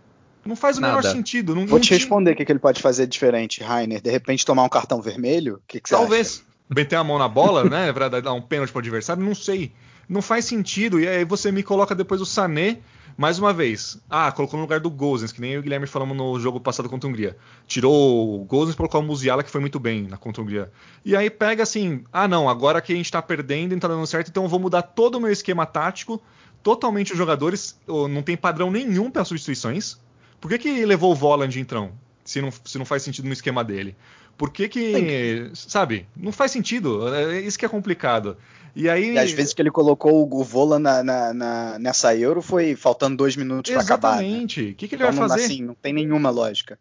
[0.45, 0.97] Não faz o Nada.
[0.97, 1.55] menor sentido.
[1.55, 3.99] Não, Vou não te responder o que, que ele pode fazer diferente, Rainer.
[3.99, 5.55] De repente tomar um cartão vermelho?
[5.55, 6.43] O que, que você Talvez.
[6.45, 6.54] Acha?
[6.69, 9.71] Meter a mão na bola, né, para dar um pênalti pro adversário, não sei.
[10.07, 10.99] Não faz sentido.
[10.99, 12.77] E aí você me coloca depois o Sané,
[13.17, 13.97] mais uma vez.
[14.09, 17.07] Ah, colocou no lugar do Gozens, que nem o Guilherme falamos no jogo passado contra
[17.07, 17.37] a Hungria.
[17.65, 20.71] Tirou o Gozens e colocou o Musiala, que foi muito bem na contra a Hungria.
[21.03, 23.87] E aí pega assim, ah não, agora que a gente tá perdendo e não tá
[23.87, 26.21] dando certo, então eu vou mudar todo o meu esquema tático,
[26.61, 29.97] totalmente os jogadores, não tem padrão nenhum para substituições.
[30.39, 31.91] Por que, que levou o Voland então?
[32.25, 33.95] Se não, se não faz sentido no esquema dele.
[34.37, 37.07] Por que que, sabe, não faz sentido.
[37.15, 38.35] É isso que é complicado.
[38.75, 39.13] E aí.
[39.13, 43.15] E às vezes que ele colocou o Vola na, na, na, nessa Euro foi faltando
[43.15, 44.17] dois minutos para acabar.
[44.17, 44.23] Né?
[44.23, 44.61] Exatamente.
[44.61, 44.73] O né?
[44.73, 45.45] que, que ele então, vai fazer?
[45.45, 46.77] Assim, não tem nenhuma lógica.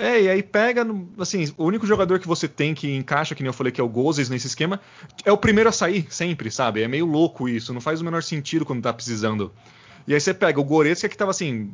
[0.00, 0.84] É, e aí pega,
[1.16, 3.84] assim, o único jogador que você tem que encaixa, que nem eu falei que é
[3.84, 4.80] o Gozes nesse esquema,
[5.24, 6.82] é o primeiro a sair, sempre, sabe?
[6.82, 9.52] É meio louco isso, não faz o menor sentido quando tá precisando.
[10.08, 11.72] E aí você pega o Goretzka que tava assim,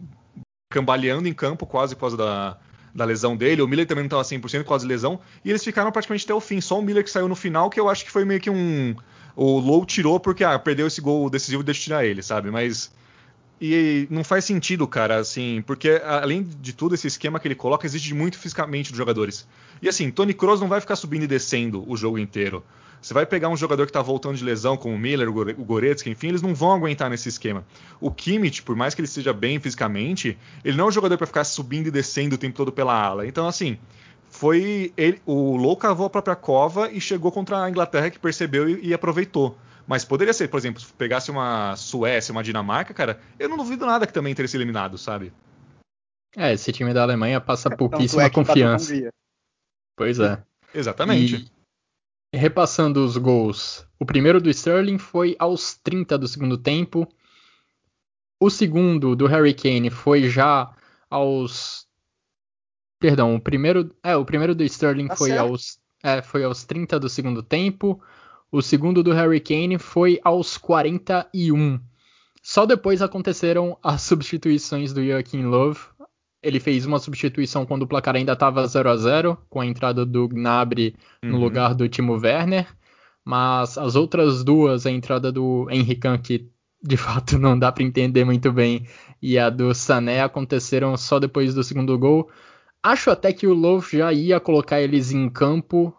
[0.71, 2.59] cambaleando em campo quase por causa da,
[2.99, 3.63] da lesão dele.
[3.63, 5.19] O Miller também não estava 100% por causa de lesão.
[5.45, 6.61] E eles ficaram praticamente até o fim.
[6.61, 8.95] Só o Miller que saiu no final, que eu acho que foi meio que um.
[9.35, 12.51] O Low tirou porque ah, perdeu esse gol decisivo deixa tirar ele, sabe?
[12.51, 12.91] Mas.
[13.61, 17.85] E não faz sentido, cara, assim, porque além de tudo, esse esquema que ele coloca
[17.85, 19.49] exige muito fisicamente dos jogadores.
[19.83, 22.63] E assim, Tony Kroos não vai ficar subindo e descendo o jogo inteiro.
[23.01, 26.11] Você vai pegar um jogador que está voltando de lesão, como o Miller, o Goretzka,
[26.11, 27.65] enfim, eles não vão aguentar nesse esquema.
[28.01, 31.27] O Kimmich, por mais que ele esteja bem fisicamente, ele não é um jogador para
[31.27, 33.27] ficar subindo e descendo o tempo todo pela ala.
[33.27, 33.79] Então, assim,
[34.31, 38.69] foi ele, o Low cavou a própria cova e chegou contra a Inglaterra que percebeu
[38.69, 39.57] e, e aproveitou.
[39.87, 43.87] Mas poderia ser, por exemplo, se pegasse uma Suécia, uma Dinamarca, cara, eu não duvido
[43.87, 45.33] nada que também teria se eliminado, sabe?
[46.37, 49.11] É, esse time da Alemanha passa pouquíssima é confiança.
[49.97, 50.43] Pois é.
[50.75, 51.51] Exatamente.
[52.33, 57.09] Repassando os gols, o primeiro do Sterling foi aos 30 do segundo tempo.
[58.39, 60.75] O segundo do Harry Kane foi já
[61.11, 61.89] aos
[62.99, 66.99] Perdão, o primeiro, é, o primeiro do Sterling tá foi aos é, foi aos 30
[66.99, 68.01] do segundo tempo.
[68.51, 71.81] O segundo do Harry Kane foi aos 41.
[72.43, 75.81] Só depois aconteceram as substituições do Joaquim Love.
[76.43, 80.07] Ele fez uma substituição quando o placar ainda estava 0 a 0 com a entrada
[80.07, 81.31] do Gnabry uhum.
[81.31, 82.67] no lugar do Timo Werner.
[83.25, 86.49] Mas as outras duas, a entrada do Henrique, que
[86.83, 88.87] de fato não dá para entender muito bem,
[89.21, 92.31] e a do Sané aconteceram só depois do segundo gol.
[92.83, 95.95] Acho até que o Love já ia colocar eles em campo.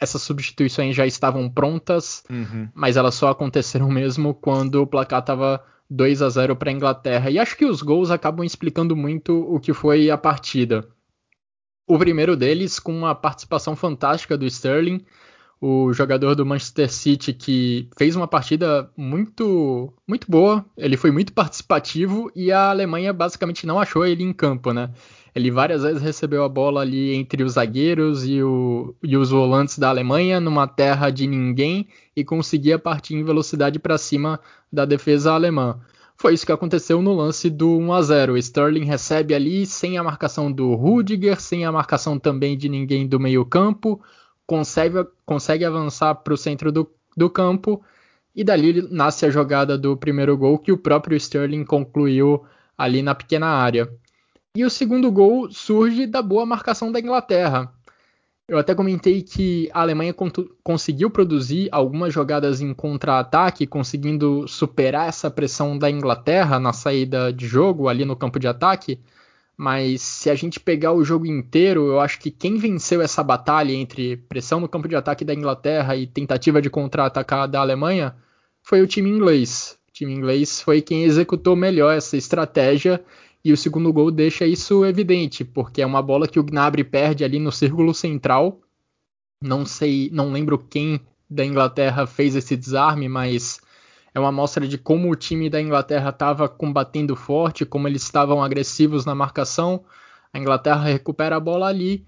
[0.00, 2.68] Essas substituições já estavam prontas, uhum.
[2.74, 7.30] mas elas só aconteceram mesmo quando o placar estava 2 a 0 para a Inglaterra.
[7.30, 10.86] E acho que os gols acabam explicando muito o que foi a partida.
[11.86, 15.04] O primeiro deles com uma participação fantástica do Sterling,
[15.60, 21.32] o jogador do Manchester City que fez uma partida muito muito boa, ele foi muito
[21.32, 24.90] participativo e a Alemanha basicamente não achou ele em campo, né?
[25.34, 29.78] Ele várias vezes recebeu a bola ali entre os zagueiros e, o, e os volantes
[29.78, 31.86] da Alemanha, numa terra de ninguém,
[32.18, 34.40] e conseguia partir em velocidade para cima
[34.72, 35.78] da defesa alemã.
[36.16, 38.32] Foi isso que aconteceu no lance do 1 a 0.
[38.32, 43.06] O Sterling recebe ali sem a marcação do Rudiger, sem a marcação também de ninguém
[43.06, 44.02] do meio-campo,
[44.44, 47.80] consegue, consegue avançar para o centro do, do campo
[48.34, 52.44] e dali nasce a jogada do primeiro gol que o próprio Sterling concluiu
[52.76, 53.88] ali na pequena área.
[54.56, 57.72] E o segundo gol surge da boa marcação da Inglaterra.
[58.48, 60.14] Eu até comentei que a Alemanha
[60.64, 67.46] conseguiu produzir algumas jogadas em contra-ataque, conseguindo superar essa pressão da Inglaterra na saída de
[67.46, 68.98] jogo ali no campo de ataque.
[69.54, 73.72] Mas se a gente pegar o jogo inteiro, eu acho que quem venceu essa batalha
[73.72, 78.14] entre pressão no campo de ataque da Inglaterra e tentativa de contra-atacar da Alemanha
[78.62, 79.78] foi o time inglês.
[79.90, 83.04] O time inglês foi quem executou melhor essa estratégia
[83.44, 87.24] e o segundo gol deixa isso evidente, porque é uma bola que o Gnabry perde
[87.24, 88.60] ali no círculo central.
[89.40, 93.60] Não sei, não lembro quem da Inglaterra fez esse desarme, mas
[94.14, 98.42] é uma amostra de como o time da Inglaterra estava combatendo forte, como eles estavam
[98.42, 99.84] agressivos na marcação.
[100.32, 102.04] A Inglaterra recupera a bola ali,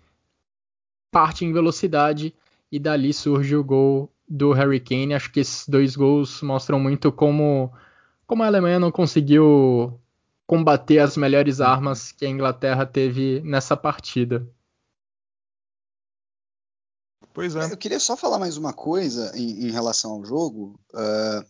[1.10, 2.34] parte em velocidade
[2.72, 5.14] e dali surge o gol do Harry Kane.
[5.14, 7.72] Acho que esses dois gols mostram muito como,
[8.26, 9.99] como a Alemanha não conseguiu
[10.50, 14.44] combater as melhores armas que a Inglaterra teve nessa partida.
[17.32, 17.66] Pois é.
[17.66, 21.46] Eu queria só falar mais uma coisa em, em relação ao jogo, uh,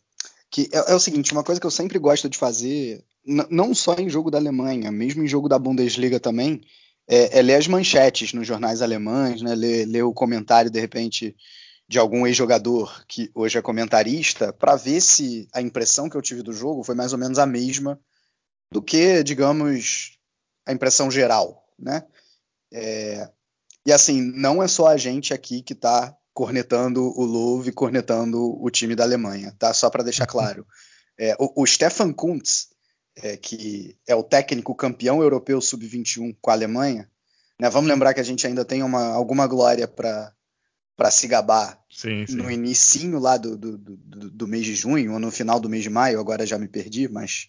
[0.50, 3.94] que é, é, o seguinte, uma coisa que eu sempre gosto de fazer, não só
[3.94, 6.60] em jogo da Alemanha, mesmo em jogo da Bundesliga também,
[7.08, 11.34] é, é ler as manchetes nos jornais alemães, né, ler, ler o comentário, de repente,
[11.88, 16.42] de algum ex-jogador que hoje é comentarista, para ver se a impressão que eu tive
[16.42, 17.98] do jogo foi mais ou menos a mesma
[18.72, 20.18] do que, digamos,
[20.66, 22.04] a impressão geral, né?
[22.72, 23.28] É,
[23.84, 28.70] e assim, não é só a gente aqui que está cornetando o Louvre, cornetando o
[28.70, 29.74] time da Alemanha, tá?
[29.74, 30.66] Só para deixar claro.
[31.18, 32.68] É, o, o, Stefan Kuntz,
[33.16, 37.10] é, que é o técnico campeão europeu sub-21 com a Alemanha,
[37.60, 37.68] né?
[37.68, 40.32] Vamos lembrar que a gente ainda tem uma, alguma glória para
[40.96, 42.36] para se gabar sim, sim.
[42.36, 45.82] no início lá do, do, do, do, mês de junho ou no final do mês
[45.82, 47.48] de maio, agora já me perdi, mas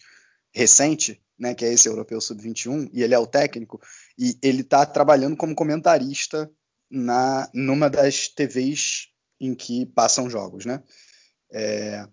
[0.53, 3.81] recente, né, que é esse Europeu Sub-21, e ele é o técnico,
[4.17, 6.49] e ele está trabalhando como comentarista
[6.89, 9.07] na numa das TVs
[9.39, 10.83] em que passam jogos, né?
[11.51, 12.05] É,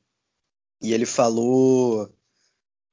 [0.80, 2.12] e ele falou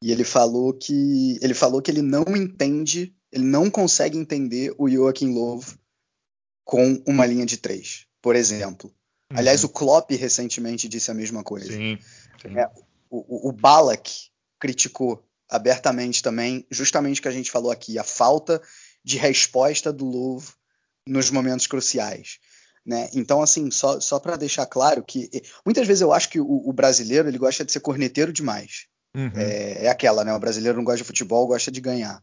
[0.03, 4.89] e ele falou que ele falou que ele não entende, ele não consegue entender o
[4.89, 5.63] Joachim Löw
[6.63, 8.89] com uma linha de três, por exemplo.
[9.31, 9.37] Uhum.
[9.37, 11.71] Aliás, o Klopp recentemente disse a mesma coisa.
[11.71, 11.97] Sim,
[12.41, 12.57] sim.
[12.57, 12.67] É,
[13.09, 14.11] o, o, o Balak
[14.59, 18.61] criticou abertamente também, justamente o que a gente falou aqui, a falta
[19.03, 20.51] de resposta do Louvre
[21.07, 22.39] nos momentos cruciais.
[22.85, 23.09] Né?
[23.13, 25.29] Então, assim, só, só para deixar claro que
[25.65, 28.85] muitas vezes eu acho que o, o, brasileiro ele gosta de ser corneteiro demais.
[29.15, 29.31] Uhum.
[29.35, 30.33] É, é, aquela, né?
[30.33, 32.21] O brasileiro não gosta de futebol, gosta de ganhar.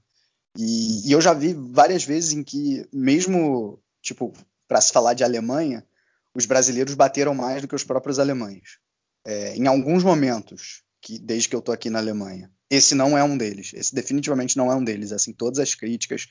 [0.56, 4.32] E, e eu já vi várias vezes em que, mesmo, tipo,
[4.68, 5.84] para se falar de Alemanha,
[6.34, 8.78] os brasileiros bateram mais do que os próprios alemães.
[9.24, 12.50] É, em alguns momentos, que, desde que eu estou aqui na Alemanha.
[12.70, 13.72] Esse não é um deles.
[13.74, 15.12] Esse definitivamente não é um deles.
[15.12, 16.28] Assim, todas as críticas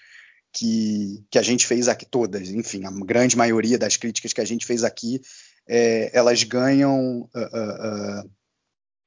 [0.53, 4.45] que, que a gente fez aqui, todas, enfim, a grande maioria das críticas que a
[4.45, 5.21] gente fez aqui,
[5.67, 8.31] é, elas ganham, uh, uh, uh,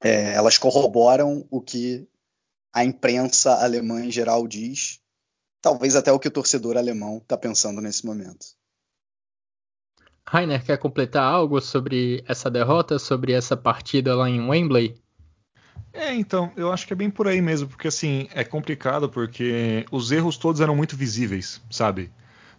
[0.02, 2.06] é, elas corroboram o que
[2.72, 5.00] a imprensa alemã em geral diz,
[5.60, 8.46] talvez até o que o torcedor alemão está pensando nesse momento.
[10.26, 15.03] Rainer, quer completar algo sobre essa derrota, sobre essa partida lá em Wembley?
[15.92, 19.86] É, então, eu acho que é bem por aí mesmo, porque assim, é complicado porque
[19.92, 22.10] os erros todos eram muito visíveis, sabe?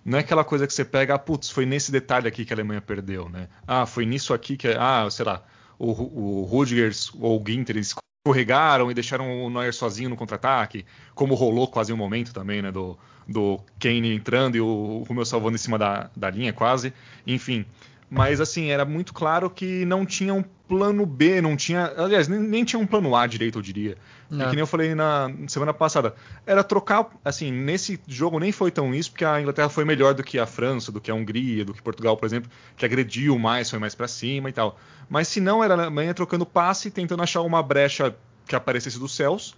[0.06, 2.56] Não é aquela coisa que você pega, ah, putz, foi nesse detalhe aqui que a
[2.56, 3.50] Alemanha perdeu, né?
[3.68, 5.44] Ah, foi nisso aqui que, ah, sei lá,
[5.78, 6.50] o, o
[7.20, 11.98] ou o Ginter escorregaram e deixaram o Neuer sozinho no contra-ataque, como rolou quase um
[11.98, 12.98] momento também, né, do,
[13.28, 16.94] do Kane entrando e o, o Romeu salvando em cima da, da linha quase,
[17.28, 17.66] enfim
[18.10, 21.92] mas assim, era muito claro que não tinha um plano B, não tinha.
[21.98, 23.98] Aliás, nem, nem tinha um plano A direito, eu diria.
[24.32, 26.16] E que nem eu falei na semana passada.
[26.46, 27.08] Era trocar.
[27.24, 30.46] Assim, nesse jogo nem foi tão isso, porque a Inglaterra foi melhor do que a
[30.46, 33.94] França, do que a Hungria, do que Portugal, por exemplo, que agrediu mais, foi mais
[33.94, 34.80] para cima e tal.
[35.10, 38.16] Mas se não, era a Alemanha trocando passe, tentando achar uma brecha
[38.48, 39.56] que aparecesse dos céus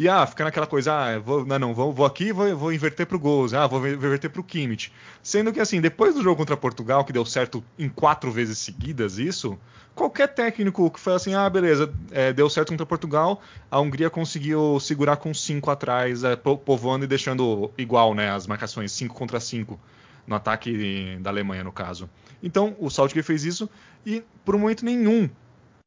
[0.00, 3.06] e ah, fica naquela coisa, ah, vou, não, não, vou, vou aqui vou, vou inverter
[3.06, 4.90] pro Gols, ah, vou inverter pro Kimmich.
[5.22, 9.18] Sendo que assim, depois do jogo contra Portugal, que deu certo em quatro vezes seguidas
[9.18, 9.58] isso,
[9.94, 14.80] qualquer técnico que foi assim, ah, beleza, é, deu certo contra Portugal, a Hungria conseguiu
[14.80, 19.78] segurar com cinco atrás, é, povoando e deixando igual, né, as marcações, cinco contra cinco
[20.26, 22.08] no ataque da Alemanha, no caso.
[22.42, 23.68] Então, o Southgate fez isso
[24.06, 25.28] e, por um momento nenhum,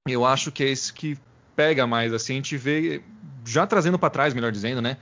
[0.07, 1.17] eu acho que é isso que
[1.55, 3.01] pega mais, assim, a gente vê
[3.45, 4.97] já trazendo para trás, melhor dizendo, né?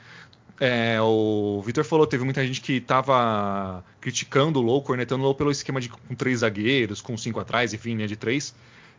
[0.60, 5.34] É, o Vitor falou, teve muita gente que estava criticando o Low, cornetando o Low
[5.34, 8.54] pelo esquema de com três zagueiros, com cinco atrás, enfim, linha de três.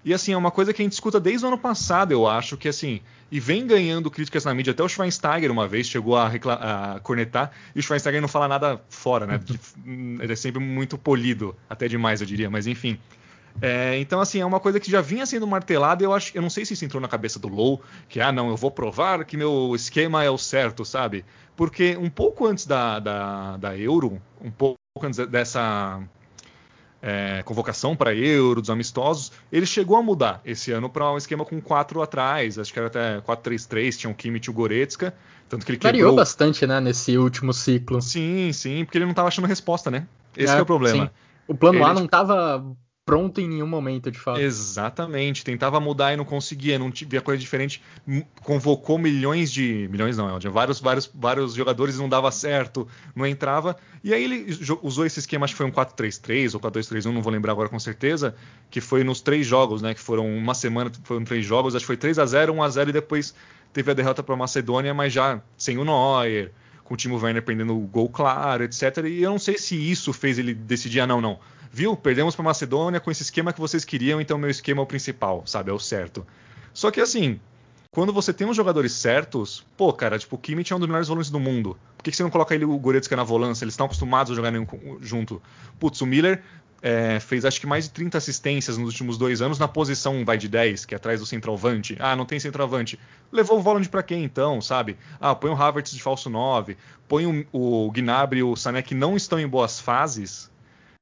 [0.04, 2.56] E assim, é uma coisa que a gente escuta desde o ano passado, eu acho,
[2.56, 3.00] que assim,
[3.30, 4.72] e vem ganhando críticas na mídia.
[4.72, 8.82] Até o Schweinsteiger uma vez chegou a, a cornetar, e o Schweinsteiger não fala nada
[8.88, 9.40] fora, né?
[10.20, 12.98] Ele é sempre muito polido, até demais, eu diria, mas enfim.
[13.60, 16.02] É, então, assim, é uma coisa que já vinha sendo martelada.
[16.02, 18.48] Eu acho, eu não sei se isso entrou na cabeça do Low, que ah, não,
[18.48, 21.24] eu vou provar que meu esquema é o certo, sabe?
[21.56, 26.02] Porque um pouco antes da, da, da Euro, um pouco antes dessa
[27.02, 31.44] é, convocação para Euro, dos amistosos, ele chegou a mudar esse ano para um esquema
[31.44, 35.14] com quatro atrás, acho que era até 4-3-3, tinha o Kimmich e o Goretzka,
[35.48, 36.16] tanto que ele Variou quebrou...
[36.16, 38.00] bastante, né, nesse último ciclo.
[38.00, 40.06] Sim, sim, porque ele não estava achando resposta, né?
[40.36, 41.06] Esse é, é o problema.
[41.06, 41.10] Sim.
[41.48, 41.84] O plano ele...
[41.84, 42.64] A não estava
[43.04, 44.40] pronto em nenhum momento, de fato.
[44.40, 45.44] Exatamente.
[45.44, 47.82] Tentava mudar e não conseguia, não via coisa diferente.
[48.42, 49.88] Convocou milhões de.
[49.90, 53.76] Milhões não, tinha vários, vários, vários jogadores não dava certo, não entrava.
[54.04, 57.32] E aí ele usou esse esquema, acho que foi um 4-3-3 ou 4-2-3-1, não vou
[57.32, 58.34] lembrar agora com certeza,
[58.70, 59.94] que foi nos três jogos, né?
[59.94, 62.68] Que foram uma semana, foram três jogos, acho que foi 3 a 0 1 a
[62.68, 63.34] 0 e depois
[63.72, 66.52] teve a derrota para a Macedônia, mas já sem o Neuer,
[66.84, 68.98] com o Timo Werner prendendo o gol claro, etc.
[69.06, 71.38] E eu não sei se isso fez ele decidir, ah, não, não
[71.72, 71.96] viu?
[71.96, 75.42] Perdemos para Macedônia com esse esquema que vocês queriam, então meu esquema é o principal,
[75.46, 75.70] sabe?
[75.70, 76.26] É o certo.
[76.74, 77.40] Só que assim,
[77.90, 81.08] quando você tem os jogadores certos, pô, cara, tipo, o Kimmich é um dos melhores
[81.08, 81.78] volantes do mundo.
[81.96, 83.64] Por que, que você não coloca ele o Goretzka na volância?
[83.64, 84.52] Eles estão acostumados a jogar
[85.00, 85.40] junto.
[85.80, 86.42] Putz, o Miller
[86.82, 90.36] é, fez acho que mais de 30 assistências nos últimos dois anos na posição vai
[90.36, 91.96] de 10, que é atrás do centroavante.
[91.98, 92.98] Ah, não tem centroavante.
[93.30, 94.98] Levou o volante para quem então, sabe?
[95.18, 96.76] Ah, põe o Havertz de falso 9,
[97.08, 100.51] põe o, o Gnabry e o Sané que não estão em boas fases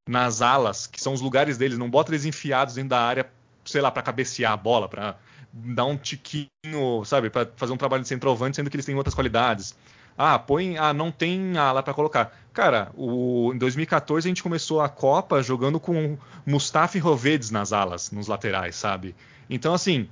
[0.09, 3.31] nas alas, que são os lugares deles, não bota eles enfiados dentro da área,
[3.65, 5.17] sei lá, para cabecear a bola, para
[5.53, 9.15] dar um tiquinho, sabe, para fazer um trabalho de centroavante, sendo que eles têm outras
[9.15, 9.75] qualidades.
[10.17, 12.37] Ah, põe, ah, não tem ala para colocar.
[12.53, 17.73] Cara, o, em 2014 a gente começou a Copa jogando com Mustafa e Rovedes nas
[17.73, 19.15] alas, nos laterais, sabe?
[19.49, 20.09] Então, assim,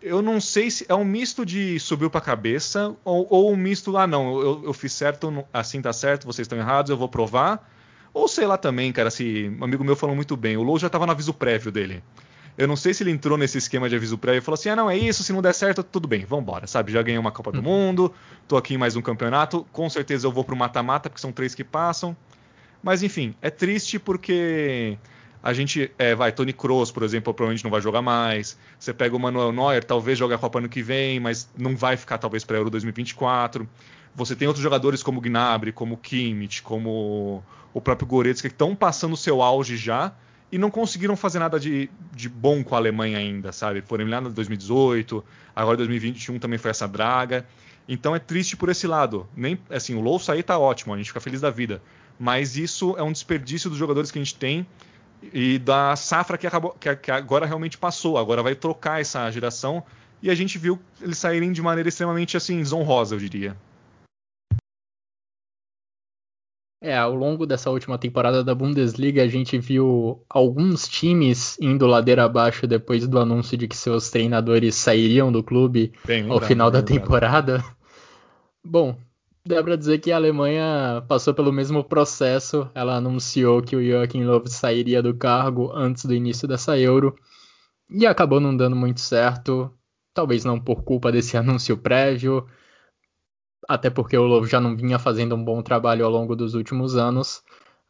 [0.00, 3.56] eu não sei se é um misto de subiu para a cabeça ou, ou, um
[3.56, 7.08] misto, ah, não, eu, eu fiz certo, assim tá certo, vocês estão errados, eu vou
[7.08, 7.68] provar
[8.16, 10.86] ou sei lá também, cara, se um amigo meu falou muito bem, o Low já
[10.86, 12.02] estava no aviso prévio dele.
[12.56, 14.76] Eu não sei se ele entrou nesse esquema de aviso prévio e falou assim: ah,
[14.76, 16.90] não, é isso, se não der certo, tudo bem, vambora, sabe?
[16.90, 17.64] Já ganhei uma Copa do uhum.
[17.64, 18.14] Mundo,
[18.48, 21.54] tô aqui em mais um campeonato, com certeza eu vou pro mata-mata, porque são três
[21.54, 22.16] que passam.
[22.82, 24.96] Mas enfim, é triste porque
[25.42, 28.58] a gente, é, vai, Tony Kroos, por exemplo, provavelmente não vai jogar mais.
[28.78, 31.98] Você pega o Manuel Neuer, talvez jogue a Copa ano que vem, mas não vai
[31.98, 33.68] ficar talvez para Euro 2024.
[34.16, 37.44] Você tem outros jogadores como Gnabry, como Kimmich, como
[37.74, 40.14] o próprio Goretzka, que estão passando o seu auge já
[40.50, 43.82] e não conseguiram fazer nada de, de bom com a Alemanha ainda, sabe?
[43.82, 45.22] Foram eliminados em 2018,
[45.54, 47.46] agora 2021 também foi essa draga.
[47.86, 49.28] Então é triste por esse lado.
[49.36, 51.82] Nem assim, o Low sair tá ótimo, a gente fica feliz da vida.
[52.18, 54.66] Mas isso é um desperdício dos jogadores que a gente tem
[55.32, 58.16] e da safra que, acabou, que, que agora realmente passou.
[58.16, 59.84] Agora vai trocar essa geração
[60.22, 63.56] e a gente viu eles saírem de maneira extremamente assim desonrosa, eu diria.
[66.86, 72.22] É, ao longo dessa última temporada da Bundesliga, a gente viu alguns times indo ladeira
[72.22, 76.80] abaixo depois do anúncio de que seus treinadores sairiam do clube bem, ao final da
[76.80, 77.60] temporada.
[78.64, 78.96] Bom,
[79.44, 82.70] dá pra dizer que a Alemanha passou pelo mesmo processo.
[82.72, 87.16] Ela anunciou que o Joachim Löw sairia do cargo antes do início dessa Euro
[87.90, 89.72] e acabou não dando muito certo.
[90.14, 92.46] Talvez não por culpa desse anúncio prévio,
[93.68, 96.96] até porque o Lovo já não vinha fazendo um bom trabalho ao longo dos últimos
[96.96, 97.42] anos,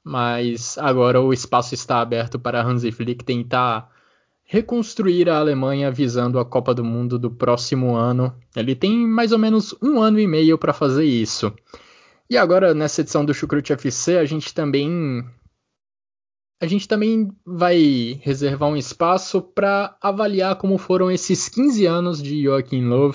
[0.02, 3.90] mas agora o espaço está aberto para Hansi Flick tentar
[4.44, 8.34] reconstruir a Alemanha visando a Copa do Mundo do próximo ano.
[8.54, 11.52] Ele tem mais ou menos um ano e meio para fazer isso.
[12.30, 15.24] E agora nessa edição do Chucrute FC a gente também
[16.60, 22.42] a gente também vai reservar um espaço para avaliar como foram esses 15 anos de
[22.42, 23.14] Joachim Löw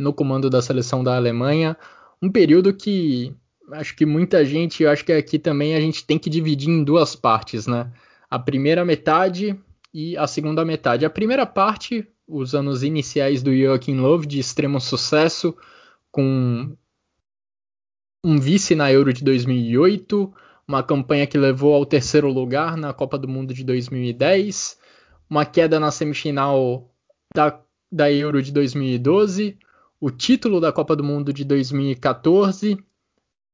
[0.00, 1.76] no comando da seleção da Alemanha,
[2.22, 3.34] um período que
[3.72, 6.82] acho que muita gente, eu acho que aqui também a gente tem que dividir em
[6.82, 7.92] duas partes, né?
[8.28, 9.54] A primeira metade
[9.92, 11.04] e a segunda metade.
[11.04, 15.54] A primeira parte, os anos iniciais do Joachim Löw de extremo sucesso,
[16.10, 16.74] com
[18.24, 20.32] um vice na Euro de 2008,
[20.66, 24.78] uma campanha que levou ao terceiro lugar na Copa do Mundo de 2010,
[25.28, 26.90] uma queda na semifinal
[27.34, 29.58] da, da Euro de 2012,
[30.00, 32.78] o título da Copa do Mundo de 2014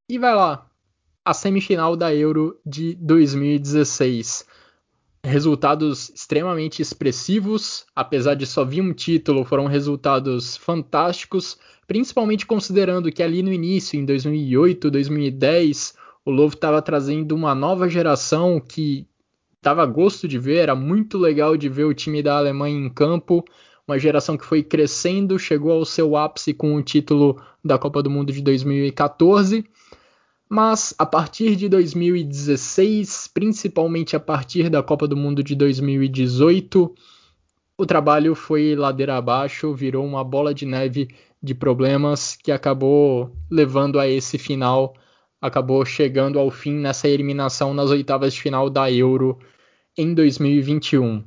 [0.09, 0.71] e vai lá,
[1.25, 4.47] a semifinal da Euro de 2016.
[5.25, 13.25] Resultados extremamente expressivos, apesar de só vir um título, foram resultados fantásticos, principalmente considerando que
[13.25, 19.05] ali no início, em 2008, 2010, o Lovo estava trazendo uma nova geração que
[19.61, 23.45] dava gosto de ver, era muito legal de ver o time da Alemanha em campo,
[23.87, 28.11] uma geração que foi crescendo, chegou ao seu ápice com o título da Copa do
[28.11, 29.65] Mundo de 2014.
[30.49, 36.95] Mas a partir de 2016, principalmente a partir da Copa do Mundo de 2018,
[37.79, 41.09] o trabalho foi ladeira abaixo, virou uma bola de neve
[41.43, 44.95] de problemas que acabou levando a esse final,
[45.41, 49.39] acabou chegando ao fim nessa eliminação nas oitavas de final da Euro
[49.97, 51.25] em 2021.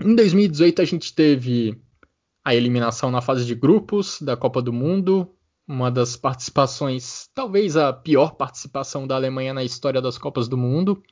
[0.00, 1.80] Em 2018 a gente teve
[2.44, 5.28] a eliminação na fase de grupos da Copa do Mundo,
[5.66, 11.02] uma das participações, talvez a pior participação da Alemanha na história das Copas do Mundo.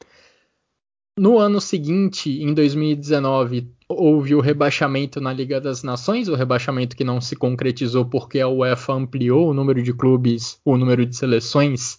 [1.18, 7.04] No ano seguinte, em 2019, houve o rebaixamento na Liga das Nações, o rebaixamento que
[7.04, 11.98] não se concretizou porque a UEFA ampliou o número de clubes, o número de seleções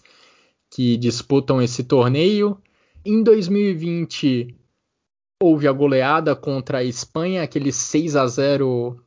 [0.70, 2.58] que disputam esse torneio.
[3.04, 4.54] Em 2020,
[5.42, 9.02] houve a goleada contra a Espanha, aquele 6 a 0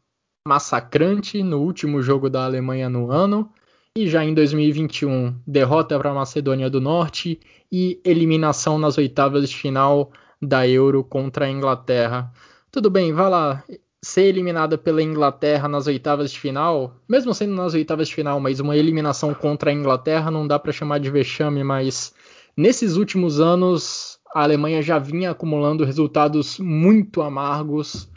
[0.48, 3.52] massacrante no último jogo da Alemanha no ano.
[3.98, 7.40] E já em 2021, derrota para a Macedônia do Norte
[7.72, 10.12] e eliminação nas oitavas de final
[10.42, 12.32] da Euro contra a Inglaterra.
[12.72, 13.64] Tudo bem, vai lá.
[14.02, 18.62] Ser eliminada pela Inglaterra nas oitavas de final, mesmo sendo nas oitavas de final, mas
[18.62, 22.14] uma eliminação contra a Inglaterra não dá para chamar de vexame, mas
[22.56, 28.10] nesses últimos anos a Alemanha já vinha acumulando resultados muito amargos,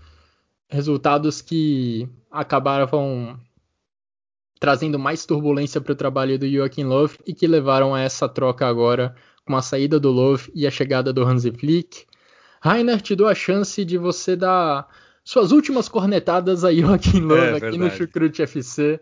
[0.69, 3.39] resultados que acabavam
[4.59, 8.67] trazendo mais turbulência para o trabalho do Joachim Löw e que levaram a essa troca
[8.67, 12.07] agora com a saída do Löw e a chegada do Hansi Flick.
[12.61, 14.89] Rainer, te dou a chance de você dar
[15.25, 17.79] suas últimas cornetadas a Joachim Löw é, aqui verdade.
[17.79, 19.01] no Chucrute FC.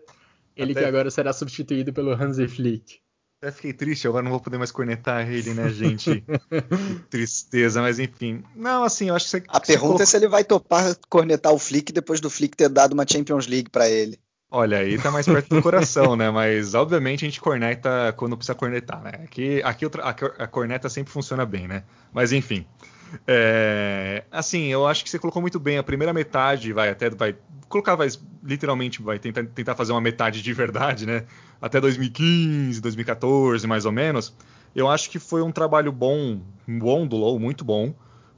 [0.55, 0.81] Ele Até...
[0.81, 2.99] que agora será substituído pelo Hansi Flick.
[3.41, 6.23] Até fiquei triste, agora não vou poder mais cornetar ele, né, gente?
[7.09, 8.43] tristeza, mas enfim.
[8.55, 9.43] Não, assim, eu acho que você.
[9.47, 12.55] A que pergunta você é se ele vai topar cornetar o Flick depois do Flick
[12.55, 14.19] ter dado uma Champions League para ele.
[14.51, 16.29] Olha, aí tá mais perto do coração, né?
[16.29, 19.11] Mas obviamente a gente corneta quando precisa cornetar, né?
[19.23, 19.85] Aqui, aqui
[20.37, 21.83] a corneta sempre funciona bem, né?
[22.13, 22.63] Mas enfim.
[23.27, 25.77] É, assim, eu acho que você colocou muito bem.
[25.77, 27.35] A primeira metade vai até vai
[27.67, 28.07] colocar, vai
[28.43, 31.25] literalmente vai tentar, tentar fazer uma metade de verdade, né?
[31.61, 34.33] Até 2015, 2014, mais ou menos.
[34.75, 37.93] Eu acho que foi um trabalho bom, bom do Low, muito bom.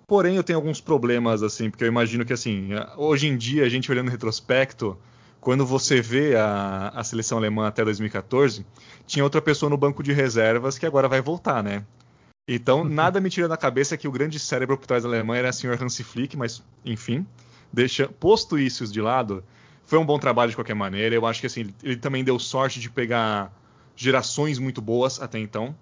[0.07, 3.69] Porém, eu tenho alguns problemas assim, porque eu imagino que assim, hoje em dia a
[3.69, 4.97] gente olhando retrospecto,
[5.39, 8.65] quando você vê a, a seleção alemã até 2014,
[9.05, 11.84] tinha outra pessoa no banco de reservas que agora vai voltar, né?
[12.48, 15.50] Então, nada me tira da cabeça que o grande cérebro por trás da Alemanha era
[15.50, 15.82] o Sr.
[15.82, 17.26] Hansi Flick, mas, enfim,
[17.72, 19.44] deixa, posto isso de lado,
[19.86, 21.16] foi um bom trabalho de qualquer maneira.
[21.16, 23.54] Eu acho que assim, ele também deu sorte de pegar
[23.96, 25.76] gerações muito boas até então.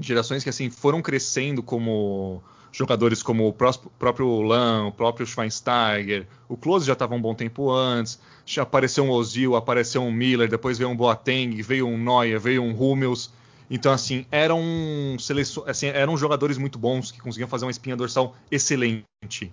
[0.00, 2.42] gerações que assim foram crescendo como
[2.72, 7.70] jogadores como o próprio Lan, o próprio Schweinsteiger, o Close já estava um bom tempo
[7.70, 12.40] antes, já apareceu um Ozil, apareceu um Miller, depois veio um Boateng, veio um Neuer,
[12.40, 13.30] veio um Hummels.
[13.70, 14.60] Então, assim, eram,
[15.66, 19.52] assim, eram jogadores muito bons que conseguiam fazer uma espinha dorsal excelente.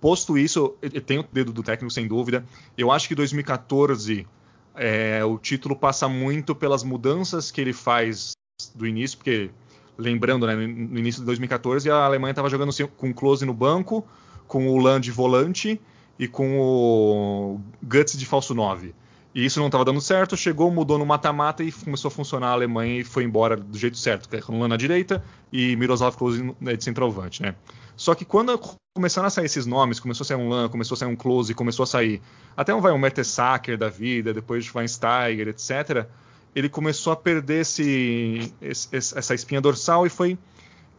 [0.00, 2.44] Posto isso, eu tenho o dedo do técnico, sem dúvida.
[2.76, 4.26] Eu acho que 2014
[4.74, 8.32] é, o título passa muito pelas mudanças que ele faz
[8.74, 9.50] do início, porque
[9.96, 14.06] lembrando, né, no início de 2014 a Alemanha estava jogando com o Klose no banco,
[14.46, 15.80] com o Land volante
[16.18, 18.94] e com o Guts de falso 9.
[19.34, 22.52] E isso não estava dando certo, chegou, mudou no mata-mata e começou a funcionar a
[22.52, 25.22] Alemanha e foi embora do jeito certo, com o Lan na direita
[25.52, 27.54] e Miroslav Klose né, de centroavante, né?
[27.96, 28.58] Só que quando
[28.94, 31.54] começaram a sair esses nomes, começou a sair um Lan, começou a sair um Close,
[31.54, 32.20] começou a sair
[32.56, 36.08] até um vai um Mertesacker da vida, depois de Schweinsteiger, etc
[36.54, 40.38] ele começou a perder esse, esse, essa espinha dorsal e foi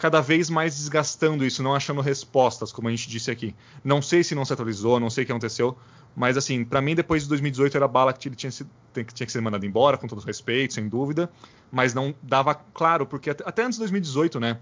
[0.02, 3.54] cada vez mais desgastando isso, não achando respostas, como a gente disse aqui.
[3.84, 5.78] Não sei se não se atualizou, não sei o que aconteceu,
[6.16, 9.42] mas assim, para mim depois de 2018 era bala que ele tinha, tinha que ser
[9.42, 11.32] mandado embora, com todo respeito, sem dúvida,
[11.72, 14.58] mas não dava claro, porque até, até antes de 2018, né?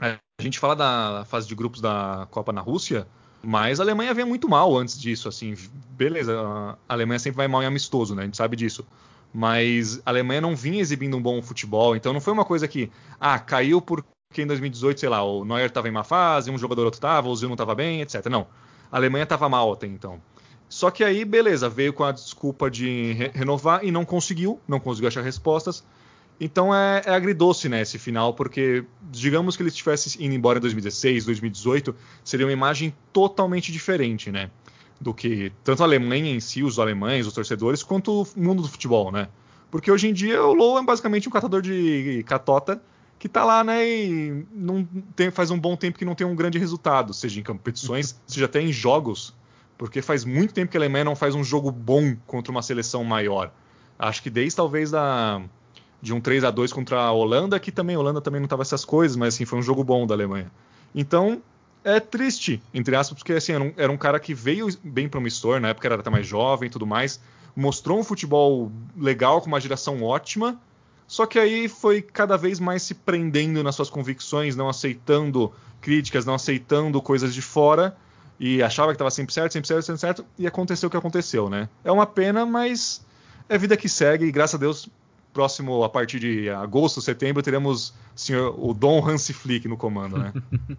[0.00, 3.04] A gente fala da fase de grupos da Copa na Rússia,
[3.42, 5.56] mas a Alemanha vinha muito mal antes disso, assim,
[5.90, 8.22] beleza, a Alemanha sempre vai mal em amistoso, né?
[8.22, 8.86] A gente sabe disso
[9.30, 12.90] mas a Alemanha não vinha exibindo um bom futebol, então não foi uma coisa que,
[13.20, 16.84] ah, caiu porque em 2018, sei lá, o Neuer estava em má fase, um jogador
[16.84, 18.26] outro estava, o Zil não estava bem, etc.
[18.26, 18.46] Não,
[18.92, 20.20] a Alemanha estava mal até então.
[20.68, 24.78] Só que aí, beleza, veio com a desculpa de re renovar e não conseguiu, não
[24.78, 25.82] conseguiu achar respostas.
[26.40, 30.60] Então é, é agridoce, né, esse final, porque digamos que ele estivesse indo embora em
[30.60, 34.50] 2016, 2018, seria uma imagem totalmente diferente, né?
[35.00, 38.68] do que tanto a Alemanha em si, os alemães, os torcedores, quanto o mundo do
[38.68, 39.28] futebol, né?
[39.70, 42.82] Porque hoje em dia o Low é basicamente um catador de catota
[43.18, 46.36] que tá lá, né, e não tem, faz um bom tempo que não tem um
[46.36, 49.34] grande resultado, seja em competições, seja até em jogos,
[49.76, 53.02] porque faz muito tempo que a Alemanha não faz um jogo bom contra uma seleção
[53.02, 53.52] maior.
[53.98, 55.42] Acho que desde talvez da
[56.00, 58.62] de um 3 a 2 contra a Holanda, que também a Holanda também não tava
[58.62, 60.50] essas coisas, mas assim, foi um jogo bom da Alemanha.
[60.94, 61.42] Então,
[61.84, 65.60] é triste, entre aspas, porque assim, era um, era um cara que veio bem promissor,
[65.60, 67.20] na época era até mais jovem e tudo mais,
[67.54, 70.60] mostrou um futebol legal, com uma geração ótima,
[71.08, 75.50] só que aí foi cada vez mais se prendendo nas suas convicções, não aceitando
[75.80, 77.96] críticas, não aceitando coisas de fora,
[78.38, 81.48] e achava que estava sempre certo, sempre certo, sempre certo, e aconteceu o que aconteceu,
[81.48, 81.66] né?
[81.82, 83.04] É uma pena, mas
[83.48, 84.86] é vida que segue, e graças a Deus,
[85.32, 90.34] próximo, a partir de agosto, setembro, teremos senhor, o Dom Hansi Flick no comando, né?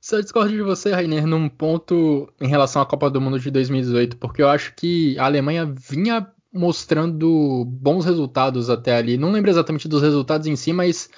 [0.00, 4.16] Só discordo de você, Rainer, num ponto em relação à Copa do Mundo de 2018,
[4.16, 6.26] porque eu acho que a Alemanha vinha
[6.56, 9.16] mostrando bons resultados até ali.
[9.16, 11.10] Não lembro exatamente dos resultados em si, mas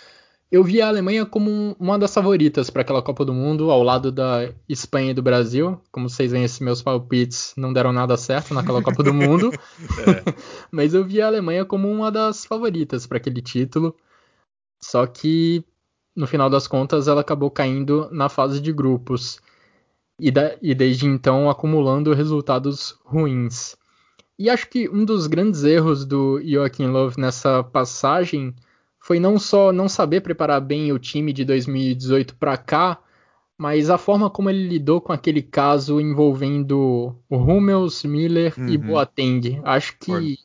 [0.50, 4.10] eu vi a Alemanha como uma das favoritas para aquela Copa do Mundo, ao lado
[4.10, 5.80] da Espanha e do Brasil.
[5.92, 9.50] Como vocês veem, esses meus palpites não deram nada certo naquela Copa do Mundo.
[9.52, 10.34] É.
[10.70, 13.94] mas eu vi a Alemanha como uma das favoritas para aquele título.
[14.80, 15.64] Só que
[16.18, 19.40] no final das contas, ela acabou caindo na fase de grupos
[20.18, 23.76] e, da, e desde então acumulando resultados ruins.
[24.38, 28.54] E acho que um dos grandes erros do Joachim Löw nessa passagem
[29.00, 33.00] foi não só não saber preparar bem o time de 2018 para cá,
[33.56, 38.68] mas a forma como ele lidou com aquele caso envolvendo o Hummels, Miller uhum.
[38.68, 39.60] e Boateng.
[39.64, 40.38] Acho que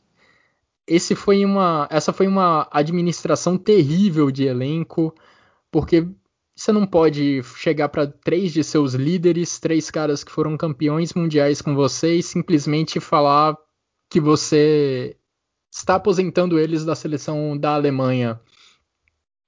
[0.88, 5.14] esse foi uma, essa foi uma administração terrível de elenco.
[5.72, 6.08] Porque
[6.56, 11.62] você não pode chegar para três de seus líderes, três caras que foram campeões mundiais
[11.62, 13.58] com você e simplesmente falar
[14.14, 15.18] que você
[15.72, 18.40] está aposentando eles da seleção da Alemanha.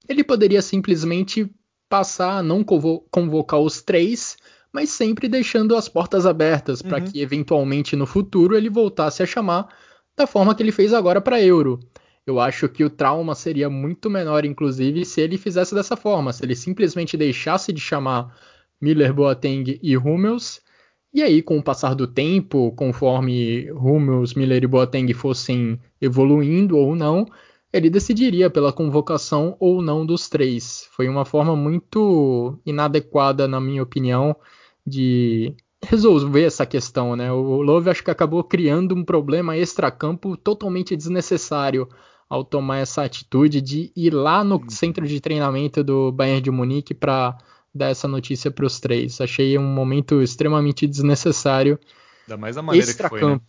[0.08, 1.48] Ele poderia simplesmente
[1.88, 4.36] passar a não convocar os três,
[4.72, 6.88] mas sempre deixando as portas abertas uhum.
[6.88, 9.68] para que eventualmente no futuro ele voltasse a chamar
[10.16, 11.78] da forma que ele fez agora para Euro.
[12.26, 16.44] Eu acho que o trauma seria muito menor, inclusive, se ele fizesse dessa forma, se
[16.44, 18.36] ele simplesmente deixasse de chamar
[18.80, 20.60] Miller, Boateng e Hummels,
[21.12, 26.94] e aí, com o passar do tempo, conforme Hummels, Miller e Boateng fossem evoluindo ou
[26.94, 27.26] não,
[27.72, 30.88] ele decidiria pela convocação ou não dos três.
[30.92, 34.36] Foi uma forma muito inadequada, na minha opinião,
[34.86, 37.30] de resolver essa questão, né?
[37.32, 41.88] O Love acho que acabou criando um problema extracampo totalmente desnecessário
[42.28, 46.92] ao tomar essa atitude de ir lá no centro de treinamento do Bayern de Munique
[46.92, 47.36] para
[47.76, 49.20] dar essa notícia para os três.
[49.20, 51.78] Achei um momento extremamente desnecessário.
[52.26, 53.40] Da mais a maneira que foi, né?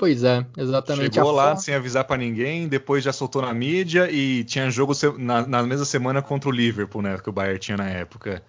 [0.00, 1.16] Pois é, exatamente.
[1.16, 1.60] Chegou lá forma...
[1.60, 5.84] sem avisar para ninguém, depois já soltou na mídia e tinha jogo na, na, mesma
[5.84, 7.18] semana contra o Liverpool, né?
[7.18, 8.42] Que o Bayern tinha na época.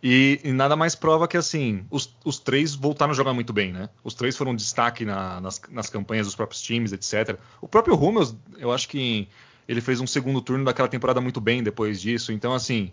[0.00, 3.72] E, e nada mais prova que assim, os, os, três voltaram a jogar muito bem,
[3.72, 3.88] né?
[4.04, 7.36] Os três foram destaque na, nas, nas, campanhas dos próprios times, etc.
[7.60, 9.28] O próprio Hummels, eu acho que
[9.66, 12.30] ele fez um segundo turno daquela temporada muito bem depois disso.
[12.30, 12.92] Então, assim,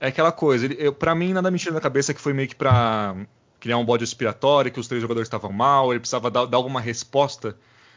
[0.00, 0.68] é aquela coisa.
[0.92, 3.16] Para mim, nada me tira da cabeça que foi meio que pra
[3.58, 6.80] criar um bode respiratório, que os três jogadores estavam mal, ele precisava dar, dar alguma
[6.80, 7.56] resposta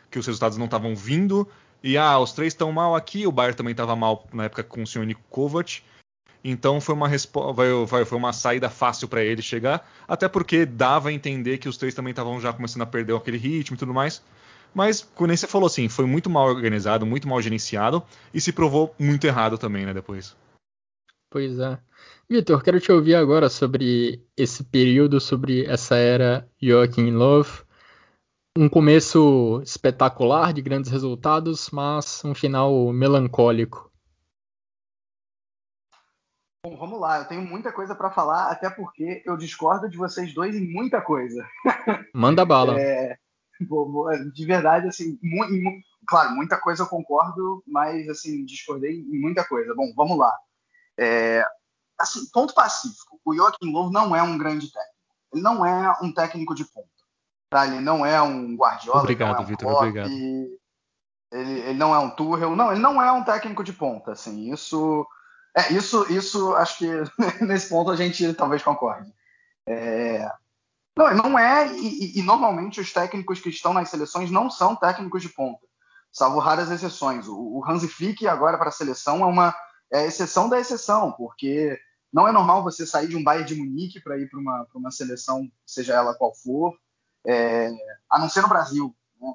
[0.09, 1.47] que os resultados não estavam vindo.
[1.83, 4.83] E ah, os três estão mal aqui, o Bayern também estava mal na época com
[4.83, 5.81] o senhor Nico Kovac.
[6.43, 11.57] Então foi uma, foi uma saída fácil para ele chegar, até porque dava a entender
[11.57, 14.21] que os três também estavam já começando a perder aquele ritmo e tudo mais.
[14.73, 18.93] Mas, como você falou assim, foi muito mal organizado, muito mal gerenciado e se provou
[18.99, 20.35] muito errado também, né, depois.
[21.31, 21.79] Pois é.
[22.27, 27.63] Vitor, quero te ouvir agora sobre esse período, sobre essa era Joachim Love.
[28.57, 33.91] Um começo espetacular, de grandes resultados, mas um final melancólico.
[36.65, 37.19] Bom, vamos lá.
[37.19, 40.99] Eu tenho muita coisa para falar, até porque eu discordo de vocês dois em muita
[40.99, 41.47] coisa.
[42.13, 42.79] Manda bala.
[42.79, 43.17] É,
[44.33, 45.19] de verdade, assim,
[46.07, 49.75] claro, muita coisa eu concordo, mas assim discordei em muita coisa.
[49.75, 50.35] Bom, vamos lá.
[50.99, 51.45] É,
[51.97, 53.19] assim, ponto pacífico.
[53.23, 54.95] O Joaquim Low não é um grande técnico.
[55.33, 56.89] Ele não é um técnico de ponta.
[57.49, 57.65] Tá?
[57.65, 58.99] Ele não é um Guardiola.
[58.99, 59.73] Obrigado, é um Vitor.
[59.73, 60.09] Obrigado.
[60.09, 60.59] Ele,
[61.31, 62.55] ele, não é um Tuchel.
[62.55, 64.11] Não, ele não é um técnico de ponta.
[64.11, 65.07] Assim, isso,
[65.55, 66.87] é, isso, isso acho que
[67.45, 69.13] nesse ponto a gente talvez concorde.
[69.65, 70.29] É,
[70.97, 74.75] não, ele não é, e, e, normalmente os técnicos que estão nas seleções não são
[74.75, 75.65] técnicos de ponta,
[76.11, 77.27] salvo raras exceções.
[77.27, 79.55] O, o Hansi Flick agora para a seleção é uma
[79.91, 81.79] é exceção da exceção, porque
[82.11, 84.91] não é normal você sair de um Bayern de Munique para ir para uma, uma
[84.91, 86.77] seleção, seja ela qual for,
[87.25, 87.69] é,
[88.09, 88.95] a não ser no Brasil.
[89.19, 89.33] Né?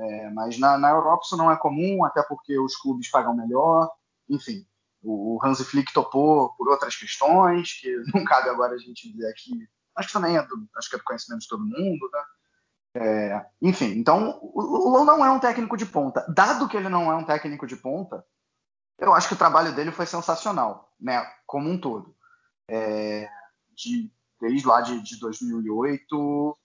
[0.00, 3.90] É, mas na, na, Europa isso não é comum, até porque os clubes pagam melhor.
[4.28, 4.66] Enfim,
[5.02, 9.28] o, o Hansi Flick topou por outras questões, que não cabe agora a gente dizer
[9.28, 9.68] aqui.
[9.96, 12.10] Acho que também é do, acho que é do conhecimento de todo mundo.
[12.12, 12.24] Né?
[12.96, 16.24] É, enfim, então o Low não é um técnico de ponta.
[16.28, 18.24] Dado que ele não é um técnico de ponta,
[18.98, 22.14] eu acho que o trabalho dele foi sensacional, né, como um todo.
[22.68, 23.28] É,
[23.74, 26.58] de, desde lá de, de 2008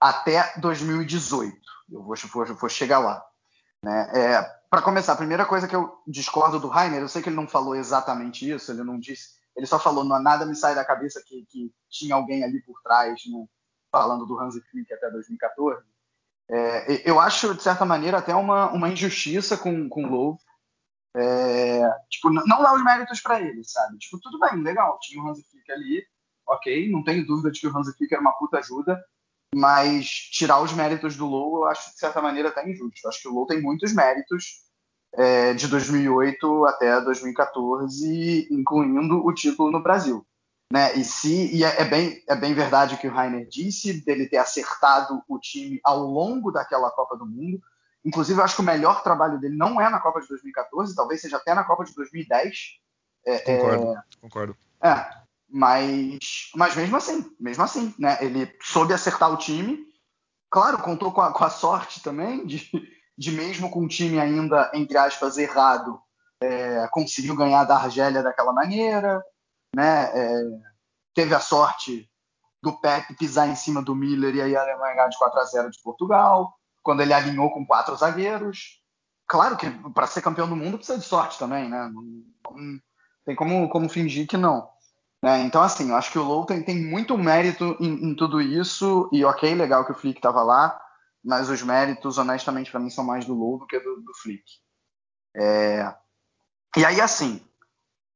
[0.00, 1.56] até 2018.
[1.90, 3.24] Eu vou, vou, vou chegar lá.
[3.82, 4.10] Né?
[4.14, 7.36] É, Para começar, a primeira coisa que eu discordo do Rainer, eu sei que ele
[7.36, 11.22] não falou exatamente isso, ele não disse, ele só falou, nada me sai da cabeça
[11.26, 13.46] que, que tinha alguém ali por trás, né,
[13.90, 15.82] falando do Hansi Flick até 2014.
[16.50, 20.38] É, eu acho, de certa maneira, até uma, uma injustiça com, com o Lowe,
[21.16, 23.98] é, tipo, não dá os méritos para ele, sabe?
[23.98, 26.04] Tipo, tudo bem, legal, tinha o Hansi Flick ali,
[26.46, 29.02] ok, não tenho dúvida de que o Hansi Flick era uma puta ajuda,
[29.54, 33.08] mas tirar os méritos do Low eu acho de certa maneira até injusto.
[33.08, 34.62] Acho que o Low tem muitos méritos
[35.14, 40.24] é, de 2008 até 2014, incluindo o título no Brasil.
[40.70, 40.94] Né?
[40.96, 44.28] E se e é, é, bem, é bem verdade o que o Rainer disse, dele
[44.28, 47.60] ter acertado o time ao longo daquela Copa do Mundo,
[48.08, 51.20] Inclusive, eu acho que o melhor trabalho dele não é na Copa de 2014, talvez
[51.20, 52.80] seja até na Copa de 2010.
[53.26, 54.02] É, concordo, é...
[54.18, 54.56] concordo.
[54.82, 55.10] É,
[55.46, 58.16] mas, mas mesmo assim, mesmo assim, né?
[58.22, 59.84] Ele soube acertar o time.
[60.50, 62.70] Claro, contou com a, com a sorte também de,
[63.18, 66.00] de mesmo com o time ainda, entre aspas, errado,
[66.40, 69.22] é, conseguiu ganhar da Argélia daquela maneira,
[69.76, 70.04] né?
[70.14, 70.42] É,
[71.12, 72.10] teve a sorte
[72.62, 75.44] do Pepe pisar em cima do Miller e aí a Alemanha ganhar de 4 a
[75.44, 76.57] 0 de Portugal
[76.88, 78.82] quando ele alinhou com quatro zagueiros.
[79.26, 81.86] Claro que para ser campeão do mundo precisa de sorte também, né?
[81.92, 82.80] Não,
[83.26, 84.66] tem como, como fingir que não.
[85.22, 85.42] Né?
[85.42, 89.06] Então, assim, eu acho que o Low tem, tem muito mérito em, em, tudo isso.
[89.12, 90.80] E ok, legal que o Flick estava lá,
[91.22, 94.44] mas os méritos, honestamente, para mim, são mais do Low do que do, do Flick.
[95.36, 95.94] É...
[96.74, 97.46] E aí, assim,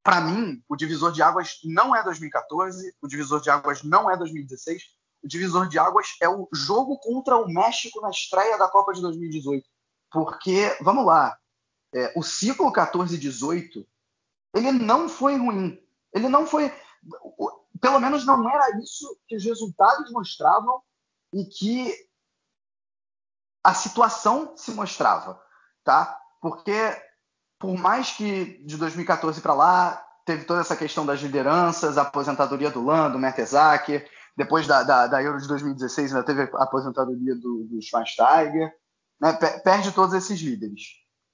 [0.02, 4.16] para mim, o divisor de águas não é 2014, o divisor de águas não é
[4.16, 4.82] 2016,
[5.24, 9.68] divisor de águas é o jogo contra o México na estreia da Copa de 2018.
[10.10, 11.36] Porque, vamos lá,
[11.94, 13.86] é, o ciclo 14-18,
[14.54, 15.78] ele não foi ruim.
[16.12, 16.72] Ele não foi.
[17.80, 20.82] Pelo menos não era isso que os resultados mostravam
[21.32, 21.94] e que
[23.64, 25.40] a situação se mostrava,
[25.84, 26.18] tá?
[26.40, 26.72] Porque
[27.58, 32.70] por mais que de 2014 para lá teve toda essa questão das lideranças, a aposentadoria
[32.70, 37.34] do Lando, do Mertesacker, depois da, da, da, Euro de 2016 ainda teve a aposentadoria
[37.34, 38.72] do, do Schweinsteiger,
[39.20, 39.32] né?
[39.62, 40.82] perde todos esses líderes.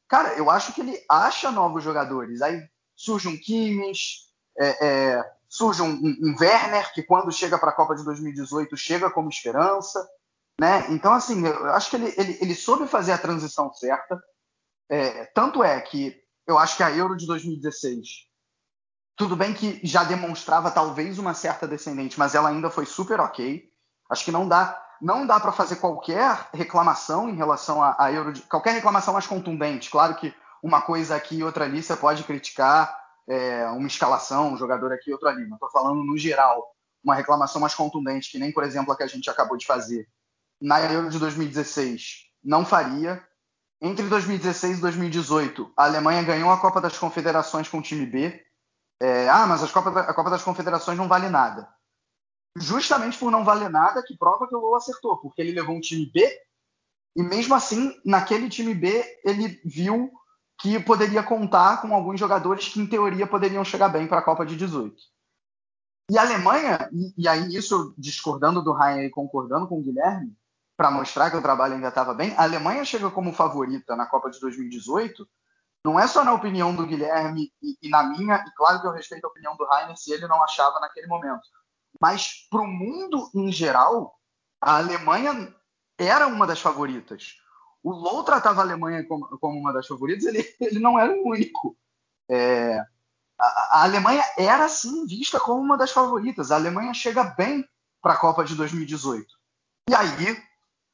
[0.09, 2.43] Cara, eu acho que ele acha novos jogadores.
[2.43, 2.61] Aí
[2.97, 4.27] surge um Kimmich,
[4.59, 9.11] é, é, surge um, um, Werner, que quando chega para a Copa de 2018 chega
[9.11, 10.07] como esperança.
[10.61, 10.87] Né?
[10.91, 14.21] Então, assim, eu acho que ele, ele, ele soube fazer a transição certa.
[14.91, 18.28] É, tanto é que eu acho que a Euro de 2016,
[19.19, 23.69] tudo bem que já demonstrava talvez uma certa descendente, mas ela ainda foi super ok.
[24.09, 28.73] Acho que não dá não dá para fazer qualquer reclamação em relação a Euro, qualquer
[28.73, 29.91] reclamação mais contundente.
[29.91, 32.97] Claro que uma coisa aqui e outra ali você pode criticar
[33.29, 35.47] é, uma escalação, um jogador aqui e outro ali.
[35.47, 36.65] Não estou falando no geral
[37.03, 40.09] uma reclamação mais contundente, que nem, por exemplo, a que a gente acabou de fazer
[40.61, 43.23] na Euro de 2016, não faria.
[43.81, 48.45] Entre 2016 e 2018, a Alemanha ganhou a Copa das Confederações com o time B.
[49.01, 51.69] É, ah, mas Copa a Copa das Confederações não vale nada
[52.61, 55.81] justamente por não valer nada, que prova que o Lou acertou, porque ele levou um
[55.81, 56.29] time B
[57.17, 60.11] e mesmo assim, naquele time B, ele viu
[60.61, 64.45] que poderia contar com alguns jogadores que, em teoria, poderiam chegar bem para a Copa
[64.45, 64.95] de 18.
[66.11, 70.33] E a Alemanha, e, e aí isso discordando do Ryan e concordando com o Guilherme,
[70.77, 74.31] para mostrar que o trabalho ainda estava bem, a Alemanha chega como favorita na Copa
[74.31, 75.29] de 2018,
[75.89, 78.93] não é só na opinião do Guilherme e, e na minha, e claro que eu
[78.93, 81.49] respeito a opinião do Rainer se ele não achava naquele momento,
[81.99, 84.15] mas para o mundo em geral,
[84.61, 85.55] a Alemanha
[85.97, 87.37] era uma das favoritas.
[87.83, 91.27] O Low tratava a Alemanha como, como uma das favoritas, ele, ele não era o
[91.27, 91.75] único.
[92.31, 92.79] É,
[93.41, 96.51] a, a, Alemanha era sim vista como uma das favoritas.
[96.51, 97.67] A Alemanha chega bem
[98.03, 99.27] para a Copa de 2018.
[99.89, 100.43] E aí,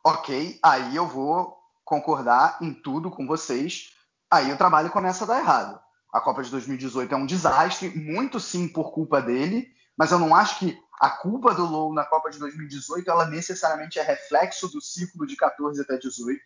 [0.04, 3.92] ok, aí eu vou concordar em tudo com vocês.
[4.34, 5.80] Aí o trabalho começa a dar errado.
[6.12, 10.34] A Copa de 2018 é um desastre, muito sim por culpa dele, mas eu não
[10.34, 14.80] acho que a culpa do Low na Copa de 2018 ela necessariamente é reflexo do
[14.80, 16.40] ciclo de 14 até 18.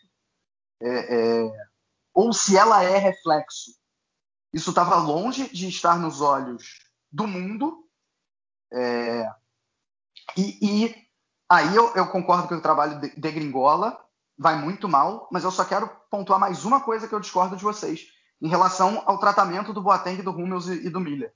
[0.81, 1.53] É, é,
[2.13, 3.73] ou se ela é reflexo,
[4.53, 6.81] isso estava longe de estar nos olhos
[7.11, 7.89] do mundo.
[8.71, 9.31] É,
[10.37, 11.09] e, e,
[11.49, 13.29] aí eu, eu, concordo que o trabalho de, de
[14.39, 17.65] vai muito mal, mas eu só quero pontuar mais uma coisa que eu discordo de
[17.65, 18.07] vocês
[18.41, 21.35] em relação ao tratamento do Boateng, do Hummels e, do Miller.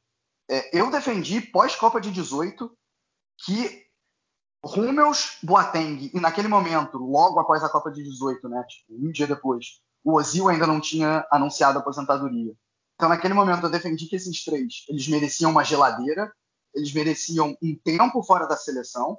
[0.49, 2.71] É, eu defendi pós-Copa de 18
[3.45, 3.87] que
[4.65, 9.27] Hummels, Boateng, e naquele momento, logo após a Copa de 18, né, tipo, um dia
[9.27, 12.55] depois, o Ozil ainda não tinha anunciado a aposentadoria.
[12.95, 16.33] Então, naquele momento, eu defendi que esses três, eles mereciam uma geladeira,
[16.73, 19.19] eles mereciam um tempo fora da seleção,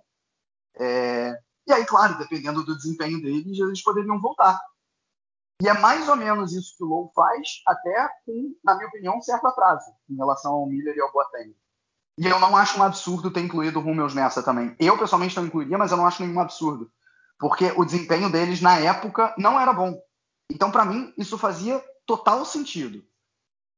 [0.79, 1.37] é...
[1.67, 4.59] e aí, claro, dependendo do desempenho deles, eles poderiam voltar.
[5.61, 9.17] E é mais ou menos isso que o Low faz, até com, na minha opinião,
[9.17, 11.55] um certo atraso em relação ao Miller e ao Boateng.
[12.17, 14.75] E eu não acho um absurdo ter incluído o Hummels nessa também.
[14.79, 16.91] Eu, pessoalmente, não incluiria, mas eu não acho nenhum absurdo.
[17.39, 19.99] Porque o desempenho deles, na época, não era bom.
[20.51, 23.03] Então, para mim, isso fazia total sentido.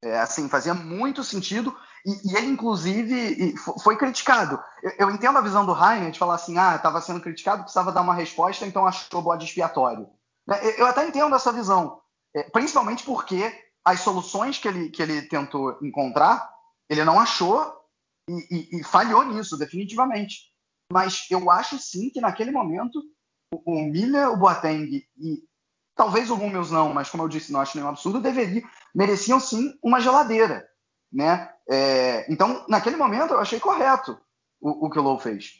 [0.06, 1.76] É, assim, fazia muito sentido.
[2.06, 4.62] E, e ele, inclusive, foi criticado.
[4.84, 7.92] Eu, eu, entendo a visão do Rainer de falar assim, ah, estava sendo criticado, precisava
[7.92, 10.08] dar uma resposta, então achou bode expiatório.
[10.48, 12.00] É, eu até entendo essa visão.
[12.36, 13.52] É, principalmente porque
[13.84, 16.48] as soluções que ele, que ele tentou encontrar,
[16.88, 17.74] ele não achou
[18.30, 20.52] e, e, e, falhou nisso, definitivamente.
[20.94, 23.02] Mas eu acho sim que naquele momento
[23.52, 25.44] o, o Miller, o Boateng e
[25.96, 29.78] talvez o Hummels não, mas como eu disse, não acho nenhum absurdo, deveriam, mereciam sim
[29.82, 30.68] uma geladeira.
[31.12, 31.50] Né?
[31.70, 34.20] É, então, naquele momento, eu achei correto
[34.60, 35.54] o, o que o Lowe fez.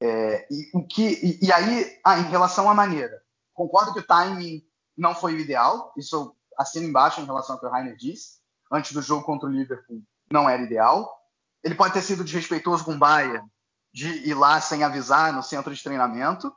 [0.00, 3.22] É, e, o que, e, e aí, ah, em relação à maneira,
[3.54, 4.62] concordo que o timing
[4.96, 8.38] não foi o ideal, isso eu assino embaixo em relação ao que o Rainer disse.
[8.70, 11.16] Antes do jogo contra o Liverpool, não era ideal.
[11.64, 13.48] Ele pode ter sido desrespeitoso com o Bayern,
[13.94, 16.52] de ir lá sem avisar no centro de treinamento.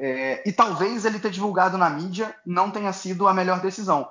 [0.00, 4.08] É, e talvez ele ter divulgado na mídia não tenha sido a melhor decisão.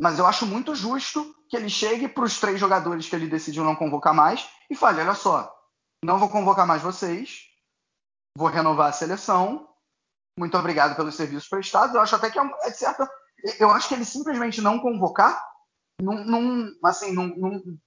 [0.00, 3.64] Mas eu acho muito justo que ele chegue para os três jogadores que ele decidiu
[3.64, 5.54] não convocar mais e fale: olha só,
[6.04, 7.42] não vou convocar mais vocês,
[8.36, 9.68] vou renovar a seleção.
[10.38, 11.94] Muito obrigado pelos serviços prestados.
[11.94, 13.08] Eu acho até que é, é certa.
[13.58, 15.40] Eu acho que ele simplesmente não convocar,
[16.00, 17.78] num, assim, num, num,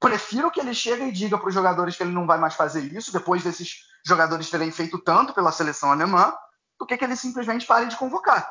[0.00, 2.82] prefiro que ele chegue e diga para os jogadores que ele não vai mais fazer
[2.92, 6.32] isso, depois desses jogadores terem feito tanto pela seleção alemã,
[6.78, 8.50] do que que ele simplesmente pare de convocar.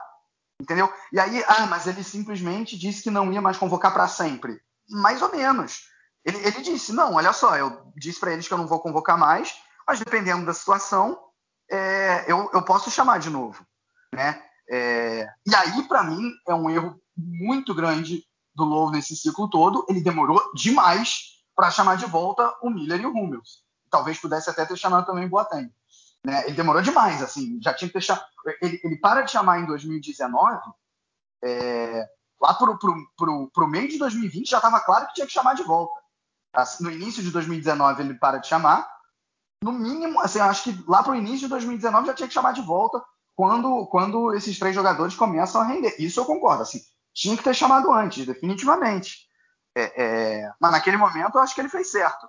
[0.60, 0.92] Entendeu?
[1.12, 4.60] E aí, ah, mas ele simplesmente disse que não ia mais convocar para sempre.
[4.90, 5.82] Mais ou menos.
[6.24, 9.18] Ele, ele, disse: não, olha só, eu disse para eles que eu não vou convocar
[9.18, 9.54] mais,
[9.88, 11.20] mas dependendo da situação,
[11.70, 13.66] é, eu, eu, posso chamar de novo.
[14.14, 14.42] Né?
[14.70, 18.24] É, e aí, para mim, é um erro muito grande
[18.56, 19.86] do Lowe nesse ciclo todo.
[19.90, 23.64] Ele demorou demais para chamar de volta o Miller e o Hummels.
[23.90, 25.72] Talvez pudesse até ter chamado também o Boateng.
[26.26, 26.44] Né?
[26.46, 28.26] Ele demorou demais, assim, já tinha que chamado.
[28.62, 30.60] Ele, ele para de chamar em 2019,
[31.44, 32.08] é...
[32.42, 35.54] lá pro, pro, pro, pro meio de 2020 já estava claro que tinha que chamar
[35.54, 35.94] de volta.
[36.52, 38.90] Assim, no início de 2019 ele para de chamar,
[39.64, 42.62] no mínimo, assim, acho que lá pro início de 2019 já tinha que chamar de
[42.62, 43.04] volta.
[43.36, 45.96] quando, quando esses três jogadores começam a render.
[46.00, 46.64] Isso eu concordo.
[46.64, 46.82] Assim,
[47.14, 49.28] tinha que ter chamado antes, definitivamente.
[49.78, 52.28] É, é, mas naquele momento eu acho que ele fez certo.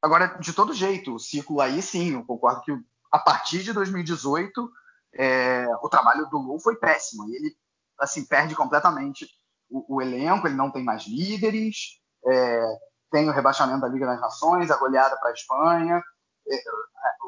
[0.00, 2.72] Agora, de todo jeito, o ciclo aí sim, eu concordo que
[3.14, 4.68] a partir de 2018
[5.14, 7.28] é, o trabalho do Lu foi péssimo.
[7.28, 7.56] E ele
[7.96, 9.28] assim, perde completamente
[9.70, 12.78] o, o elenco, ele não tem mais líderes, é,
[13.12, 16.02] tem o rebaixamento da Liga das Nações, a goleada para a Espanha,
[16.50, 16.62] é,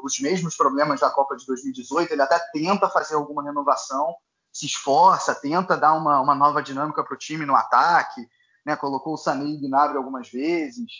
[0.03, 4.13] os mesmos problemas da Copa de 2018, ele até tenta fazer alguma renovação,
[4.51, 8.27] se esforça, tenta dar uma, uma nova dinâmica para o time no ataque,
[8.65, 8.75] né?
[8.75, 10.91] colocou o Sané e Gnabry algumas vezes,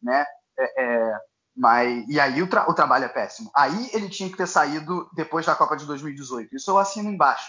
[0.00, 0.24] né?
[0.56, 1.18] É, é,
[1.56, 3.50] mas, e aí o, tra o, trabalho é péssimo.
[3.54, 6.54] Aí ele tinha que ter saído depois da Copa de 2018.
[6.54, 7.48] Isso eu assino embaixo.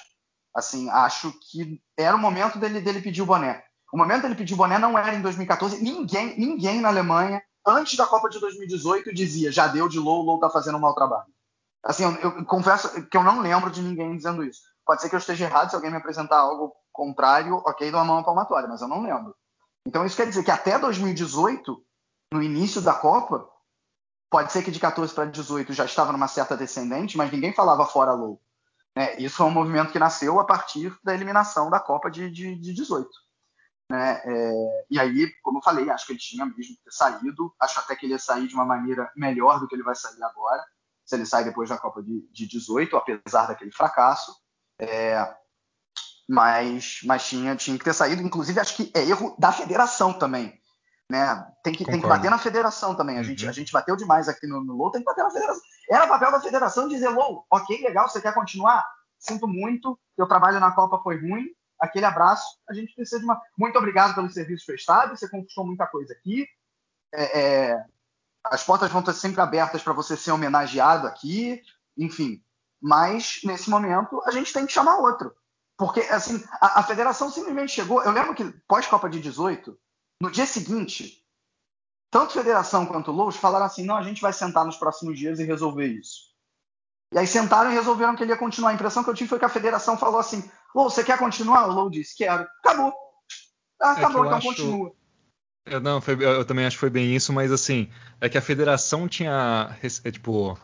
[0.56, 3.64] Assim, acho que era o momento dele, dele pedir o boné.
[3.94, 5.84] O momento dele pedir o boné não era em 2014.
[5.84, 10.40] Ninguém, ninguém na Alemanha, antes da Copa de 2018, dizia já deu de Low, Low
[10.40, 11.28] tá fazendo um mau trabalho.
[11.84, 14.62] Assim, eu, eu, confesso que eu não lembro de ninguém dizendo isso.
[14.86, 18.14] Pode ser que eu esteja errado, se alguém me apresentar algo contrário, ok, dou uma
[18.14, 19.36] mão palmatória, mas eu não lembro.
[19.86, 21.78] Então isso quer dizer que até 2018,
[22.34, 23.48] no início da Copa,
[24.30, 27.86] pode ser que de 14 para 18 já estava numa certa descendente, mas ninguém falava
[27.86, 28.42] fora Low.
[28.96, 29.16] Né?
[29.20, 32.74] Isso é um movimento que nasceu a partir da eliminação da Copa de, de, de
[32.74, 33.10] 18.
[33.90, 34.22] Né?
[34.26, 37.54] É, e aí, como eu falei, acho que ele tinha mesmo que ter saído.
[37.60, 40.22] Acho até que ele ia sair de uma maneira melhor do que ele vai sair
[40.24, 40.64] agora,
[41.06, 44.36] se ele sai depois da Copa de, de 18, apesar daquele fracasso.
[44.80, 45.36] É,
[46.28, 48.22] mas mas tinha, tinha que ter saído.
[48.22, 50.57] Inclusive, acho que é erro da federação também.
[51.10, 51.48] Né?
[51.64, 53.18] Tem, que, tem que bater na federação também.
[53.18, 53.50] A, gente, uhum.
[53.50, 55.62] a gente bateu demais aqui no, no Low, tem que bater na federação.
[55.90, 58.86] Era papel da federação dizer, Low, ok, legal, você quer continuar?
[59.18, 61.48] Sinto muito, teu trabalho na Copa foi ruim,
[61.80, 62.46] aquele abraço.
[62.70, 63.42] A gente precisa de uma.
[63.58, 66.46] Muito obrigado pelo serviço prestado, você conquistou muita coisa aqui.
[67.14, 67.86] É, é...
[68.46, 71.62] As portas vão estar sempre abertas para você ser homenageado aqui,
[71.98, 72.42] enfim.
[72.82, 75.34] Mas, nesse momento, a gente tem que chamar outro.
[75.78, 78.04] Porque, assim, a, a federação simplesmente chegou.
[78.04, 79.78] Eu lembro que pós-Copa de 18,
[80.22, 81.24] no dia seguinte,
[82.10, 85.44] tanto federação quanto Lous falaram assim: não, a gente vai sentar nos próximos dias e
[85.44, 86.28] resolver isso.
[87.14, 88.72] E aí sentaram e resolveram que ele ia continuar.
[88.72, 91.68] A impressão que eu tive foi que a federação falou assim: Lou, você quer continuar?
[91.68, 92.48] O Lou disse: quero.
[92.64, 92.94] Acabou.
[93.82, 94.48] Ah, é acabou, então acho...
[94.48, 94.92] continua.
[95.66, 97.90] Eu, não, foi, eu também acho que foi bem isso, mas assim,
[98.22, 99.78] é que a federação tinha.
[100.04, 100.58] É, tipo,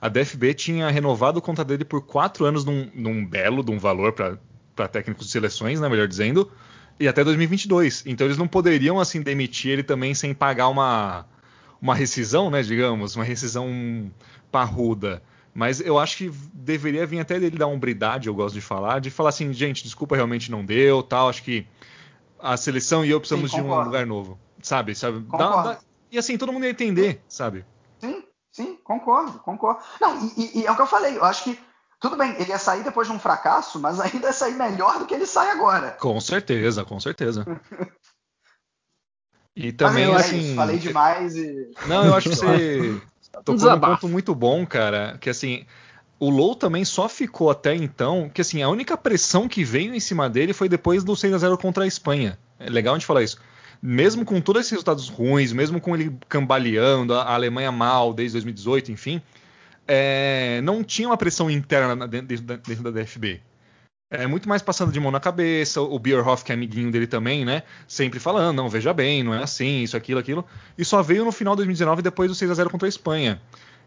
[0.00, 3.78] a DFB tinha renovado o contrato dele por quatro anos num, num belo, de um
[3.78, 6.50] valor para técnicos de seleções, né, melhor dizendo
[7.00, 8.04] e até 2022.
[8.06, 11.26] Então eles não poderiam assim demitir ele também sem pagar uma
[11.80, 14.12] uma rescisão, né, digamos, uma rescisão
[14.52, 15.22] parruda.
[15.54, 19.00] Mas eu acho que deveria vir até dele dar uma umbridade, eu gosto de falar,
[19.00, 21.66] de falar assim, gente, desculpa, realmente não deu, tal, acho que
[22.38, 24.94] a seleção e eu precisamos sim, de um lugar novo, sabe?
[24.94, 25.20] sabe?
[25.20, 25.78] Dá, dá...
[26.12, 27.64] E assim, todo mundo ia entender, sabe?
[27.98, 28.22] Sim,
[28.52, 29.80] sim, concordo, concordo.
[30.00, 31.58] Não, e, e é o que eu falei, eu acho que
[32.00, 35.06] tudo bem, ele ia sair depois de um fracasso, mas ainda ia sair melhor do
[35.06, 35.90] que ele sai agora.
[36.00, 37.44] Com certeza, com certeza.
[39.54, 40.38] E também, mas, é assim.
[40.38, 41.70] Isso, falei demais e.
[41.86, 43.02] Não, eu acho que você
[43.44, 45.18] tocou num ponto muito bom, cara.
[45.20, 45.66] Que assim,
[46.18, 48.30] o Low também só ficou até então.
[48.32, 51.38] Que assim, a única pressão que veio em cima dele foi depois do 6 a
[51.38, 52.38] 0 contra a Espanha.
[52.58, 53.38] É legal a gente falar isso.
[53.82, 58.92] Mesmo com todos esses resultados ruins, mesmo com ele cambaleando, a Alemanha mal desde 2018,
[58.92, 59.22] enfim,
[59.86, 63.40] é, não tinha uma pressão interna dentro da, dentro da DFB.
[64.12, 67.44] É muito mais passando de mão na cabeça, o Bierhoff, que é amiguinho dele também,
[67.44, 67.62] né?
[67.86, 70.44] Sempre falando, não, veja bem, não é assim, isso, aquilo, aquilo.
[70.76, 73.40] E só veio no final de 2019, depois do 6 a 0 contra a Espanha.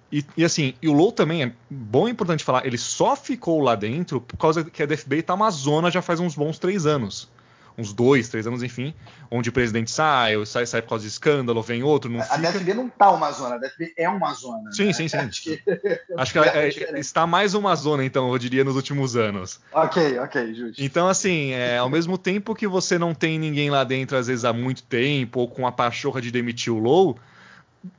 [0.10, 3.60] E, e, assim, e o Low também é bom e importante falar, ele só ficou
[3.62, 6.86] lá dentro por causa que a DFB está uma zona já faz uns bons três
[6.86, 7.30] anos
[7.78, 8.94] uns dois, três anos, enfim,
[9.32, 12.36] onde o presidente sai, sai, sai por causa de escândalo, vem outro, não a fica.
[12.36, 14.72] A DFB não tá uma zona, a DFB é uma zona.
[14.72, 14.94] Sim, né?
[14.94, 15.18] sim, sim.
[15.18, 15.64] Acho que,
[16.18, 19.60] Acho que é, é, está mais uma zona, então, eu diria, nos últimos anos.
[19.72, 20.84] Ok, ok, justo.
[20.84, 24.46] Então, assim, é, ao mesmo tempo que você não tem ninguém lá dentro, às vezes,
[24.46, 27.18] há muito tempo, ou com a pachorra de demitir o Low,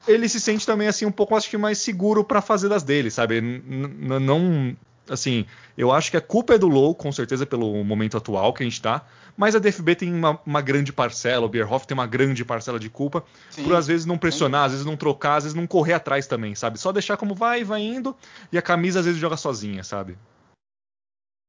[0.07, 3.11] ele se sente também, assim, um pouco, acho que mais seguro para fazer das dele,
[3.11, 3.39] sabe?
[3.39, 4.77] N não
[5.09, 5.47] assim,
[5.77, 8.67] eu acho que a culpa é do Low, com certeza, pelo momento atual que a
[8.67, 9.05] gente está
[9.37, 12.89] mas a DFB tem uma, uma, grande parcela, o Bierhoff tem uma grande parcela de
[12.89, 13.65] culpa, Sim.
[13.65, 16.55] por às vezes não pressionar, às vezes não trocar, às vezes não correr atrás também,
[16.55, 16.79] sabe?
[16.79, 18.15] Só deixar como vai, vai indo,
[18.53, 20.17] e a camisa às vezes joga sozinha, sabe?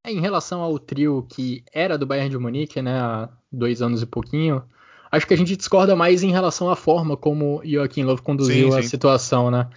[0.05, 4.01] É, em relação ao trio que era do Bayern de Munique, né, há dois anos
[4.01, 4.63] e pouquinho,
[5.11, 8.77] acho que a gente discorda mais em relação à forma como Joaquim Love conduziu sim,
[8.79, 9.67] a situação, né?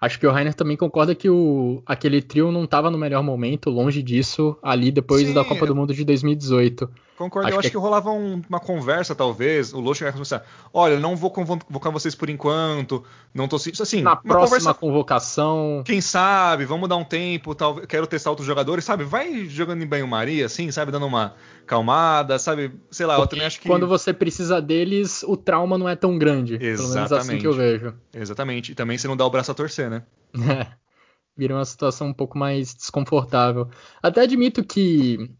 [0.00, 3.68] Acho que o Rainer também concorda que o, aquele trio não estava no melhor momento,
[3.68, 6.88] longe disso, ali depois sim, da Copa do Mundo de 2018.
[7.18, 9.74] Concordo, acho eu acho que, que rolava um, uma conversa, talvez.
[9.74, 13.02] O chegar e começar: olha, não vou convocar vocês por enquanto,
[13.34, 14.02] não tô assim.
[14.02, 15.82] Na próxima conversa, convocação.
[15.84, 19.02] Quem sabe, vamos dar um tempo, tal, quero testar outros jogadores, sabe?
[19.02, 20.92] Vai jogando em banho-maria, assim, sabe?
[20.92, 21.34] Dando uma
[21.66, 22.70] calmada, sabe?
[22.88, 23.68] Sei lá, Porque eu também acho que.
[23.68, 26.54] Quando você precisa deles, o trauma não é tão grande.
[26.54, 26.76] Exatamente.
[26.76, 27.94] Pelo menos assim que eu vejo.
[28.14, 28.72] Exatamente.
[28.72, 30.04] E também você não dá o braço a torcer, né?
[30.48, 30.68] É.
[31.36, 33.68] Vira uma situação um pouco mais desconfortável.
[34.00, 35.30] Até admito que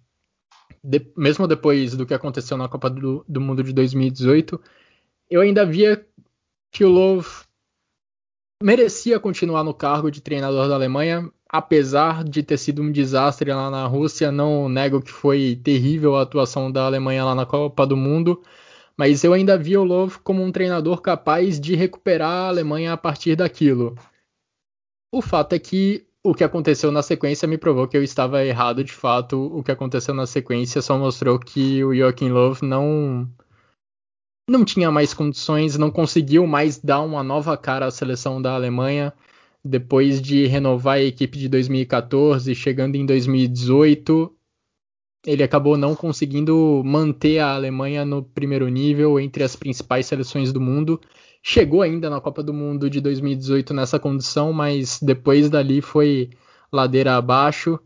[0.82, 4.60] de, mesmo depois do que aconteceu na Copa do, do, Mundo de 2018,
[5.30, 6.04] eu ainda via
[6.70, 7.28] que o Love
[8.62, 13.70] merecia continuar no cargo de treinador da Alemanha, apesar de ter sido um desastre lá
[13.70, 14.32] na Rússia.
[14.32, 18.42] Não nego que foi terrível a atuação da Alemanha lá na Copa do Mundo,
[18.96, 22.96] mas eu ainda via o Love como um treinador capaz de recuperar a Alemanha a
[22.96, 23.96] partir daquilo.
[25.12, 28.82] O fato é que o que aconteceu na sequência me provou que eu estava errado
[28.82, 29.36] de fato.
[29.56, 33.28] O que aconteceu na sequência só mostrou que o Joachim Love não
[34.50, 39.12] não tinha mais condições, não conseguiu mais dar uma nova cara à seleção da Alemanha
[39.64, 44.34] depois de renovar a equipe de 2014, chegando em 2018,
[45.26, 50.60] ele acabou não conseguindo manter a Alemanha no primeiro nível entre as principais seleções do
[50.60, 51.00] mundo
[51.50, 56.28] chegou ainda na Copa do Mundo de 2018 nessa condição, mas depois dali foi
[56.70, 57.80] ladeira abaixo.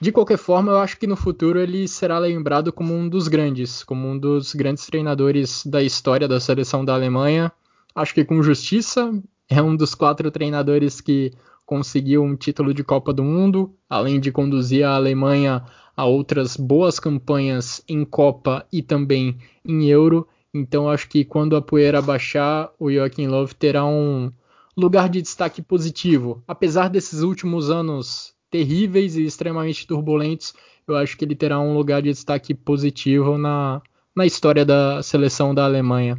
[0.00, 3.84] De qualquer forma, eu acho que no futuro ele será lembrado como um dos grandes,
[3.84, 7.52] como um dos grandes treinadores da história da seleção da Alemanha.
[7.94, 9.14] Acho que com justiça,
[9.48, 11.32] é um dos quatro treinadores que
[11.64, 15.62] conseguiu um título de Copa do Mundo, além de conduzir a Alemanha
[15.96, 20.26] a outras boas campanhas em Copa e também em Euro.
[20.54, 24.32] Então acho que quando a poeira baixar, o Joaquim Love terá um
[24.76, 26.42] lugar de destaque positivo.
[26.46, 30.54] Apesar desses últimos anos terríveis e extremamente turbulentos,
[30.86, 33.82] eu acho que ele terá um lugar de destaque positivo na,
[34.14, 36.16] na história da seleção da Alemanha.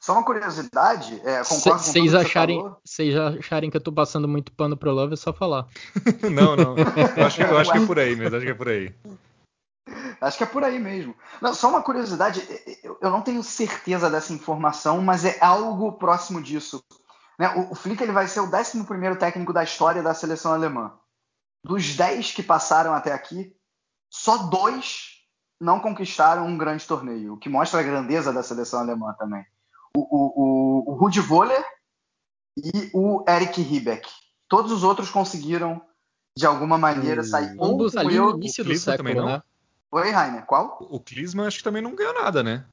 [0.00, 4.50] Só uma curiosidade, é, concordo com vocês acharem, Vocês acharem que eu tô passando muito
[4.50, 5.68] pano pro Love, é só falar.
[6.28, 6.74] não, não.
[7.16, 8.92] Eu acho, eu acho que é por aí mesmo, acho que é por aí.
[10.20, 11.14] Acho que é por aí mesmo.
[11.40, 12.46] Não, só uma curiosidade,
[13.00, 16.82] eu não tenho certeza dessa informação, mas é algo próximo disso.
[17.38, 17.48] Né?
[17.56, 20.92] O, o Flick ele vai ser o 11 técnico da história da seleção alemã.
[21.64, 23.54] Dos 10 que passaram até aqui,
[24.10, 25.12] só dois
[25.60, 29.44] não conquistaram um grande torneio, o que mostra a grandeza da seleção alemã também.
[29.96, 31.64] O, o, o, o Rudi Voller
[32.56, 34.08] e o Eric Riebeck.
[34.48, 35.80] Todos os outros conseguiram,
[36.36, 37.56] de alguma maneira, sair.
[37.60, 39.42] Ambos ali no início do século, também, né?
[39.92, 40.78] Oi, Rainer, qual?
[40.90, 42.64] O Klinsmann acho que também não ganhou nada, né?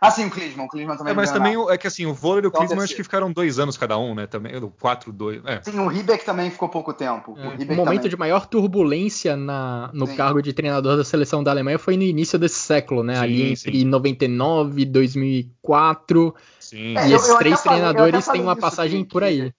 [0.00, 0.64] Ah, sim, o Klinsmann.
[0.64, 1.74] O Klinsmann também é, mas também nada.
[1.74, 4.14] é que assim, o vôlei e o Klinsmann acho que ficaram dois anos cada um,
[4.14, 4.26] né?
[4.26, 5.40] Também, quatro, dois.
[5.44, 5.60] É.
[5.62, 7.36] Sim, o Ribbeck também ficou pouco tempo.
[7.38, 7.46] É.
[7.46, 8.10] O, o, momento também.
[8.10, 10.16] de maior turbulência na, no sim.
[10.16, 13.14] cargo de treinador da seleção da Alemanha foi no início desse século, né?
[13.16, 13.84] Sim, Ali entre sim.
[13.84, 16.34] 99 e 2004.
[16.58, 16.96] Sim.
[16.96, 19.52] É, e esses eu, eu três treinadores têm uma passagem que, por aí.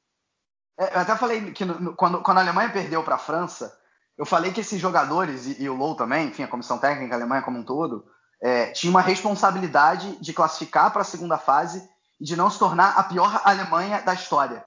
[0.78, 3.80] É, eu até falei que no, quando, quando a Alemanha perdeu para a França,
[4.22, 7.42] eu falei que esses jogadores, e, e o Low também, enfim, a comissão técnica alemã
[7.42, 8.06] como um todo,
[8.40, 13.00] é, tinha uma responsabilidade de classificar para a segunda fase e de não se tornar
[13.00, 14.64] a pior Alemanha da história.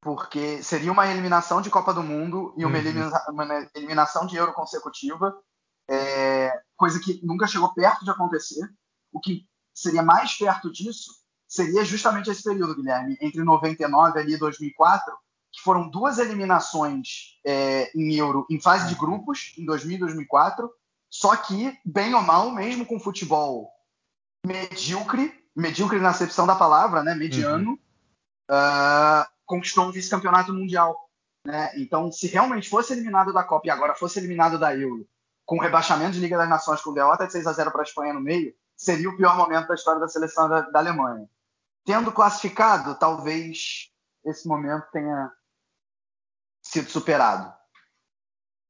[0.00, 2.84] Porque seria uma eliminação de Copa do Mundo e uma, uhum.
[2.84, 5.38] elimina uma eliminação de Euro consecutiva,
[5.88, 8.68] é, coisa que nunca chegou perto de acontecer.
[9.12, 11.12] O que seria mais perto disso
[11.46, 15.16] seria justamente esse período, Guilherme, entre 99 e 2004,
[15.52, 20.70] que foram duas eliminações é, em Euro em fase de grupos, em 2000 e 2004,
[21.10, 23.68] só que, bem ou mal, mesmo com futebol
[24.46, 27.78] medíocre, medíocre na acepção da palavra, né, mediano, uhum.
[28.50, 30.96] uh, conquistou um vice-campeonato mundial.
[31.44, 31.72] Né?
[31.76, 35.06] Então, se realmente fosse eliminado da Copa e agora fosse eliminado da Euro,
[35.44, 37.84] com o rebaixamento de Liga das Nações com derrota de 6 a 0 para a
[37.84, 41.28] Espanha no meio, seria o pior momento da história da seleção da, da Alemanha.
[41.84, 43.90] Tendo classificado, talvez
[44.24, 45.32] esse momento tenha
[46.62, 47.52] sido superado.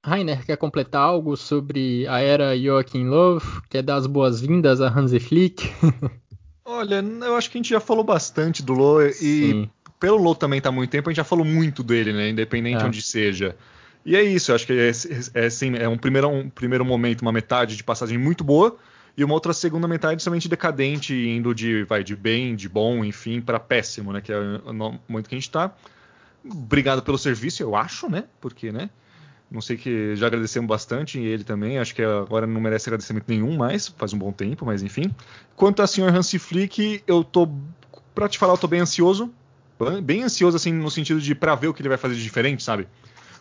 [0.04, 3.40] Rainer, quer completar algo sobre a era Joachim Löw?
[3.68, 5.70] Quer dar as boas-vindas a Hansi Flick?
[6.64, 9.70] Olha, eu acho que a gente já falou bastante do Löw e Sim.
[9.98, 12.30] pelo Löw também está há muito tempo, a gente já falou muito dele, né?
[12.30, 12.86] Independente é.
[12.86, 13.56] onde seja.
[14.06, 14.90] E é isso, eu acho que é,
[15.34, 18.76] é, assim, é um, primeiro, um primeiro momento, uma metade de passagem muito boa
[19.16, 23.40] e uma outra segunda metade somente decadente, indo de, vai, de bem, de bom, enfim,
[23.40, 24.22] para péssimo, né?
[24.22, 25.74] Que é o momento que a gente está
[26.44, 28.24] obrigado pelo serviço, eu acho, né?
[28.40, 28.90] Porque, né?
[29.50, 31.78] Não sei que já agradecemos bastante e ele também.
[31.78, 35.12] Acho que agora não merece agradecimento nenhum mais, faz um bom tempo, mas enfim.
[35.56, 37.48] Quanto a senhor Hansi Flick, eu tô
[38.14, 39.32] para te falar, eu tô bem ansioso,
[40.02, 42.62] bem ansioso assim no sentido de para ver o que ele vai fazer de diferente,
[42.62, 42.86] sabe?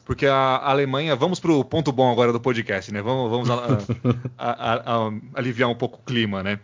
[0.09, 2.99] porque a Alemanha, vamos para o ponto bom agora do podcast, né?
[2.99, 3.77] Vamos, vamos a,
[4.39, 6.59] a, a, aliviar um pouco o clima, né?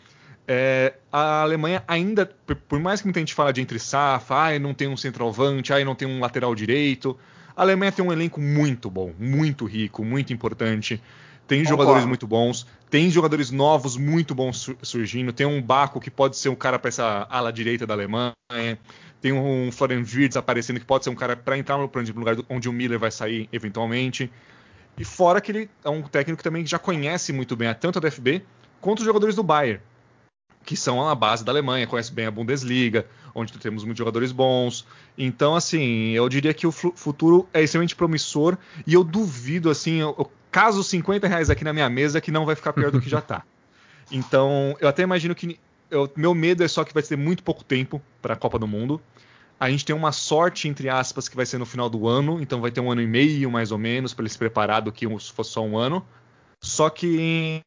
[0.48, 2.26] É, a Alemanha ainda,
[2.68, 5.84] por mais que muita gente fala de entre safa, ai, não tem um centroavante, ai,
[5.84, 7.18] não tem um lateral direito,
[7.56, 11.02] a Alemanha tem um elenco muito bom, muito rico, muito importante.
[11.48, 11.84] Tem Concordo.
[11.84, 15.32] jogadores muito bons, tem jogadores novos muito bons surgindo.
[15.32, 18.34] Tem um Baco que pode ser um cara para essa ala direita da Alemanha.
[19.22, 21.84] Tem um Florian Wirtz aparecendo que pode ser um cara para entrar no
[22.16, 24.32] lugar onde o Miller vai sair eventualmente.
[24.98, 28.02] E fora que ele é um técnico que também já conhece muito bem tanto a
[28.02, 28.44] DFB
[28.82, 29.82] quanto os jogadores do Bayern,
[30.66, 34.86] que são a base da Alemanha, conhece bem a Bundesliga, onde temos muitos jogadores bons.
[35.18, 40.32] Então, assim, eu diria que o futuro é extremamente promissor e eu duvido, assim, eu
[40.52, 43.22] caso 50 reais aqui na minha mesa que não vai ficar pior do que já
[43.22, 43.44] tá.
[44.12, 45.60] Então, eu até imagino que.
[45.90, 48.68] Eu, meu medo é só que vai ter muito pouco tempo para a Copa do
[48.68, 49.02] Mundo.
[49.60, 52.62] A gente tem uma sorte, entre aspas, que vai ser no final do ano, então
[52.62, 55.08] vai ter um ano e meio mais ou menos para ele se preparar do que
[55.20, 56.06] se fosse só um ano.
[56.62, 57.62] Só que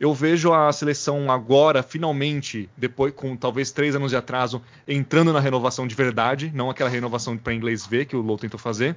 [0.00, 5.40] eu vejo a seleção agora, finalmente, depois com talvez três anos de atraso, entrando na
[5.40, 8.96] renovação de verdade, não aquela renovação para inglês ver que o Low tentou fazer.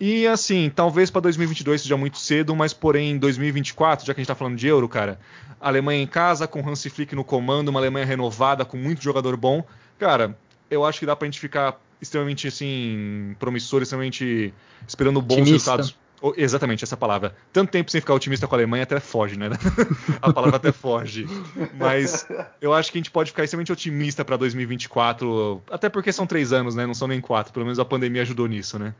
[0.00, 4.22] E assim, talvez para 2022 seja muito cedo, mas porém em 2024, já que a
[4.22, 5.18] gente está falando de Euro, cara,
[5.60, 9.64] Alemanha em casa, com Hansi Flick no comando, uma Alemanha renovada, com muito jogador bom,
[9.98, 10.36] cara,
[10.70, 14.52] eu acho que dá pra gente ficar extremamente assim, promissor, extremamente
[14.86, 15.72] esperando bons Otimista.
[15.76, 16.05] resultados.
[16.36, 17.34] Exatamente, essa palavra.
[17.52, 19.50] Tanto tempo sem ficar otimista com a Alemanha até foge, né?
[20.22, 21.26] a palavra até foge.
[21.78, 22.26] Mas
[22.60, 26.52] eu acho que a gente pode ficar extremamente otimista para 2024, até porque são três
[26.52, 26.86] anos, né?
[26.86, 27.52] Não são nem quatro.
[27.52, 28.94] Pelo menos a pandemia ajudou nisso, né?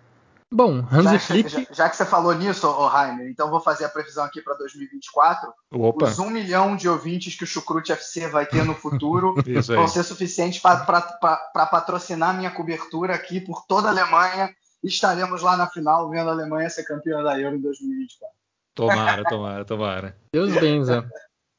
[0.52, 1.48] Bom, Hansi já, Flick.
[1.48, 4.54] Já, já, que você falou nisso, oh, Rainer, então vou fazer a previsão aqui para
[4.54, 5.52] 2024.
[5.72, 6.06] Opa.
[6.06, 9.34] Os um milhão de ouvintes que o Chucrute FC vai ter no futuro
[9.66, 14.54] vão ser suficientes para patrocinar minha cobertura aqui por toda a Alemanha.
[14.82, 18.36] Estaremos lá na final vendo a Alemanha ser campeã da Euro em 2024.
[18.74, 20.16] Tomara, tomara, tomara.
[20.32, 21.08] Deus benza.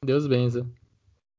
[0.05, 0.65] Deus benza.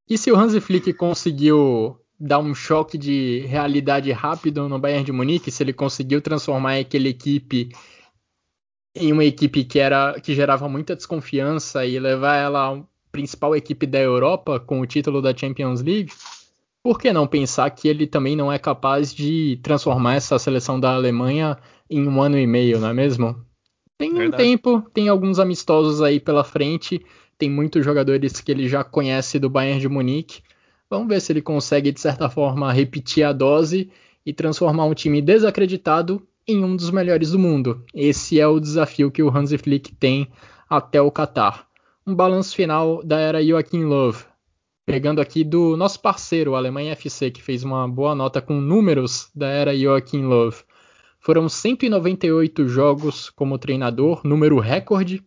[0.09, 5.12] E se o Hansi Flick conseguiu dar um choque de realidade rápido no Bayern de
[5.12, 7.70] Munique, se ele conseguiu transformar aquela equipe
[8.95, 13.87] em uma equipe que era que gerava muita desconfiança e levar ela à principal equipe
[13.87, 16.12] da Europa com o título da Champions League,
[16.89, 20.95] por que não pensar que ele também não é capaz de transformar essa seleção da
[20.95, 21.59] Alemanha
[21.91, 23.36] em um ano e meio, não é mesmo?
[23.99, 24.43] Tem um Verdade.
[24.43, 27.05] tempo, tem alguns amistosos aí pela frente,
[27.36, 30.41] tem muitos jogadores que ele já conhece do Bayern de Munique.
[30.89, 33.91] Vamos ver se ele consegue, de certa forma, repetir a dose
[34.24, 37.84] e transformar um time desacreditado em um dos melhores do mundo.
[37.95, 40.26] Esse é o desafio que o Hansi Flick tem
[40.70, 41.66] até o Qatar.
[42.07, 44.14] Um balanço final da era Joachim Löw.
[44.89, 49.47] Pegando aqui do nosso parceiro, Alemanha FC, que fez uma boa nota com números da
[49.47, 50.51] era Joachim Löw.
[51.20, 55.22] Foram 198 jogos como treinador, número recorde,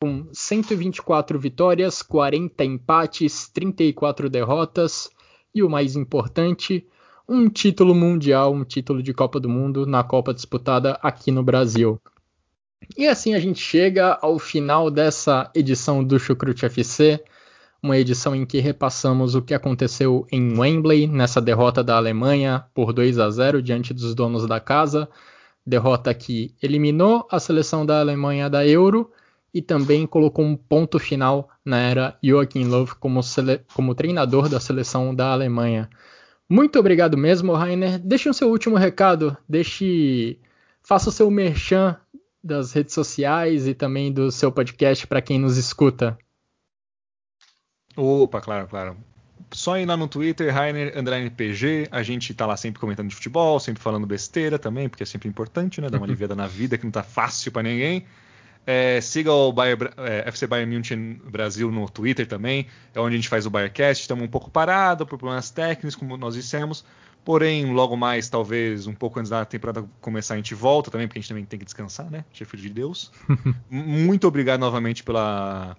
[0.00, 5.08] com 124 vitórias, 40 empates, 34 derrotas
[5.54, 6.84] e o mais importante,
[7.28, 12.00] um título mundial, um título de Copa do Mundo na Copa disputada aqui no Brasil.
[12.98, 17.22] E assim a gente chega ao final dessa edição do Chucrute FC,
[17.84, 22.94] uma edição em que repassamos o que aconteceu em Wembley nessa derrota da Alemanha por
[22.94, 25.06] 2 a 0 diante dos donos da casa,
[25.66, 29.12] derrota que eliminou a seleção da Alemanha da Euro
[29.52, 33.20] e também colocou um ponto final na era Joachim Löw como,
[33.74, 35.90] como treinador da seleção da Alemanha.
[36.48, 37.98] Muito obrigado mesmo, Rainer.
[37.98, 40.38] Deixe o seu último recado, deixe,
[40.82, 41.98] faça o seu merchan
[42.42, 46.16] das redes sociais e também do seu podcast para quem nos escuta.
[47.96, 48.96] Opa, claro, claro.
[49.52, 51.88] Só ir lá no Twitter, Rainer Underline PG.
[51.90, 55.28] A gente tá lá sempre comentando de futebol, sempre falando besteira também, porque é sempre
[55.28, 55.88] importante, né?
[55.88, 58.04] Dar uma aliviada na vida que não tá fácil para ninguém.
[58.66, 63.18] É, siga o Bayer, é, FC Bayern München Brasil no Twitter também, é onde a
[63.18, 64.02] gente faz o Bayercast.
[64.02, 66.84] Estamos um pouco parado por problemas técnicos, como nós dissemos.
[67.24, 71.18] Porém, logo mais, talvez um pouco antes da temporada começar, a gente volta também, porque
[71.18, 72.24] a gente também tem que descansar, né?
[72.32, 73.12] Chefe de Deus.
[73.70, 75.74] Muito obrigado novamente pela,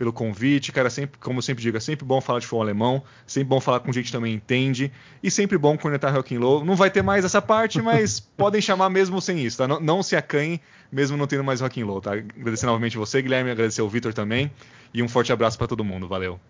[0.00, 0.88] pelo convite, cara.
[0.88, 3.80] Sempre, como eu sempre digo, é sempre bom falar de futebol alemão, sempre bom falar
[3.80, 4.90] com gente que também entende,
[5.22, 6.64] e sempre bom conectar Rock and Low.
[6.64, 9.68] Não vai ter mais essa parte, mas podem chamar mesmo sem isso, tá?
[9.68, 10.58] Não, não se acanhem,
[10.90, 12.12] mesmo não tendo mais Rock and Low, tá?
[12.12, 14.50] Agradecer novamente você, Guilherme, agradecer o Vitor também,
[14.94, 16.08] e um forte abraço para todo mundo.
[16.08, 16.40] Valeu.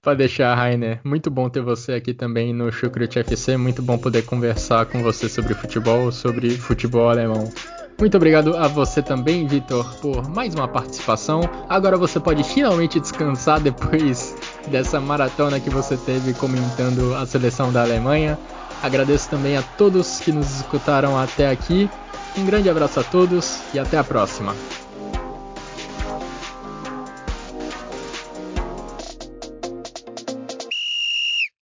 [0.00, 1.00] Pode deixar, Rainer.
[1.02, 3.56] Muito bom ter você aqui também no Chucrute FC.
[3.56, 7.52] Muito bom poder conversar com você sobre futebol, sobre futebol alemão.
[8.00, 11.42] Muito obrigado a você também, Vitor, por mais uma participação.
[11.68, 14.34] Agora você pode finalmente descansar depois
[14.68, 18.38] dessa maratona que você teve comentando a seleção da Alemanha.
[18.82, 21.90] Agradeço também a todos que nos escutaram até aqui.
[22.38, 24.54] Um grande abraço a todos e até a próxima.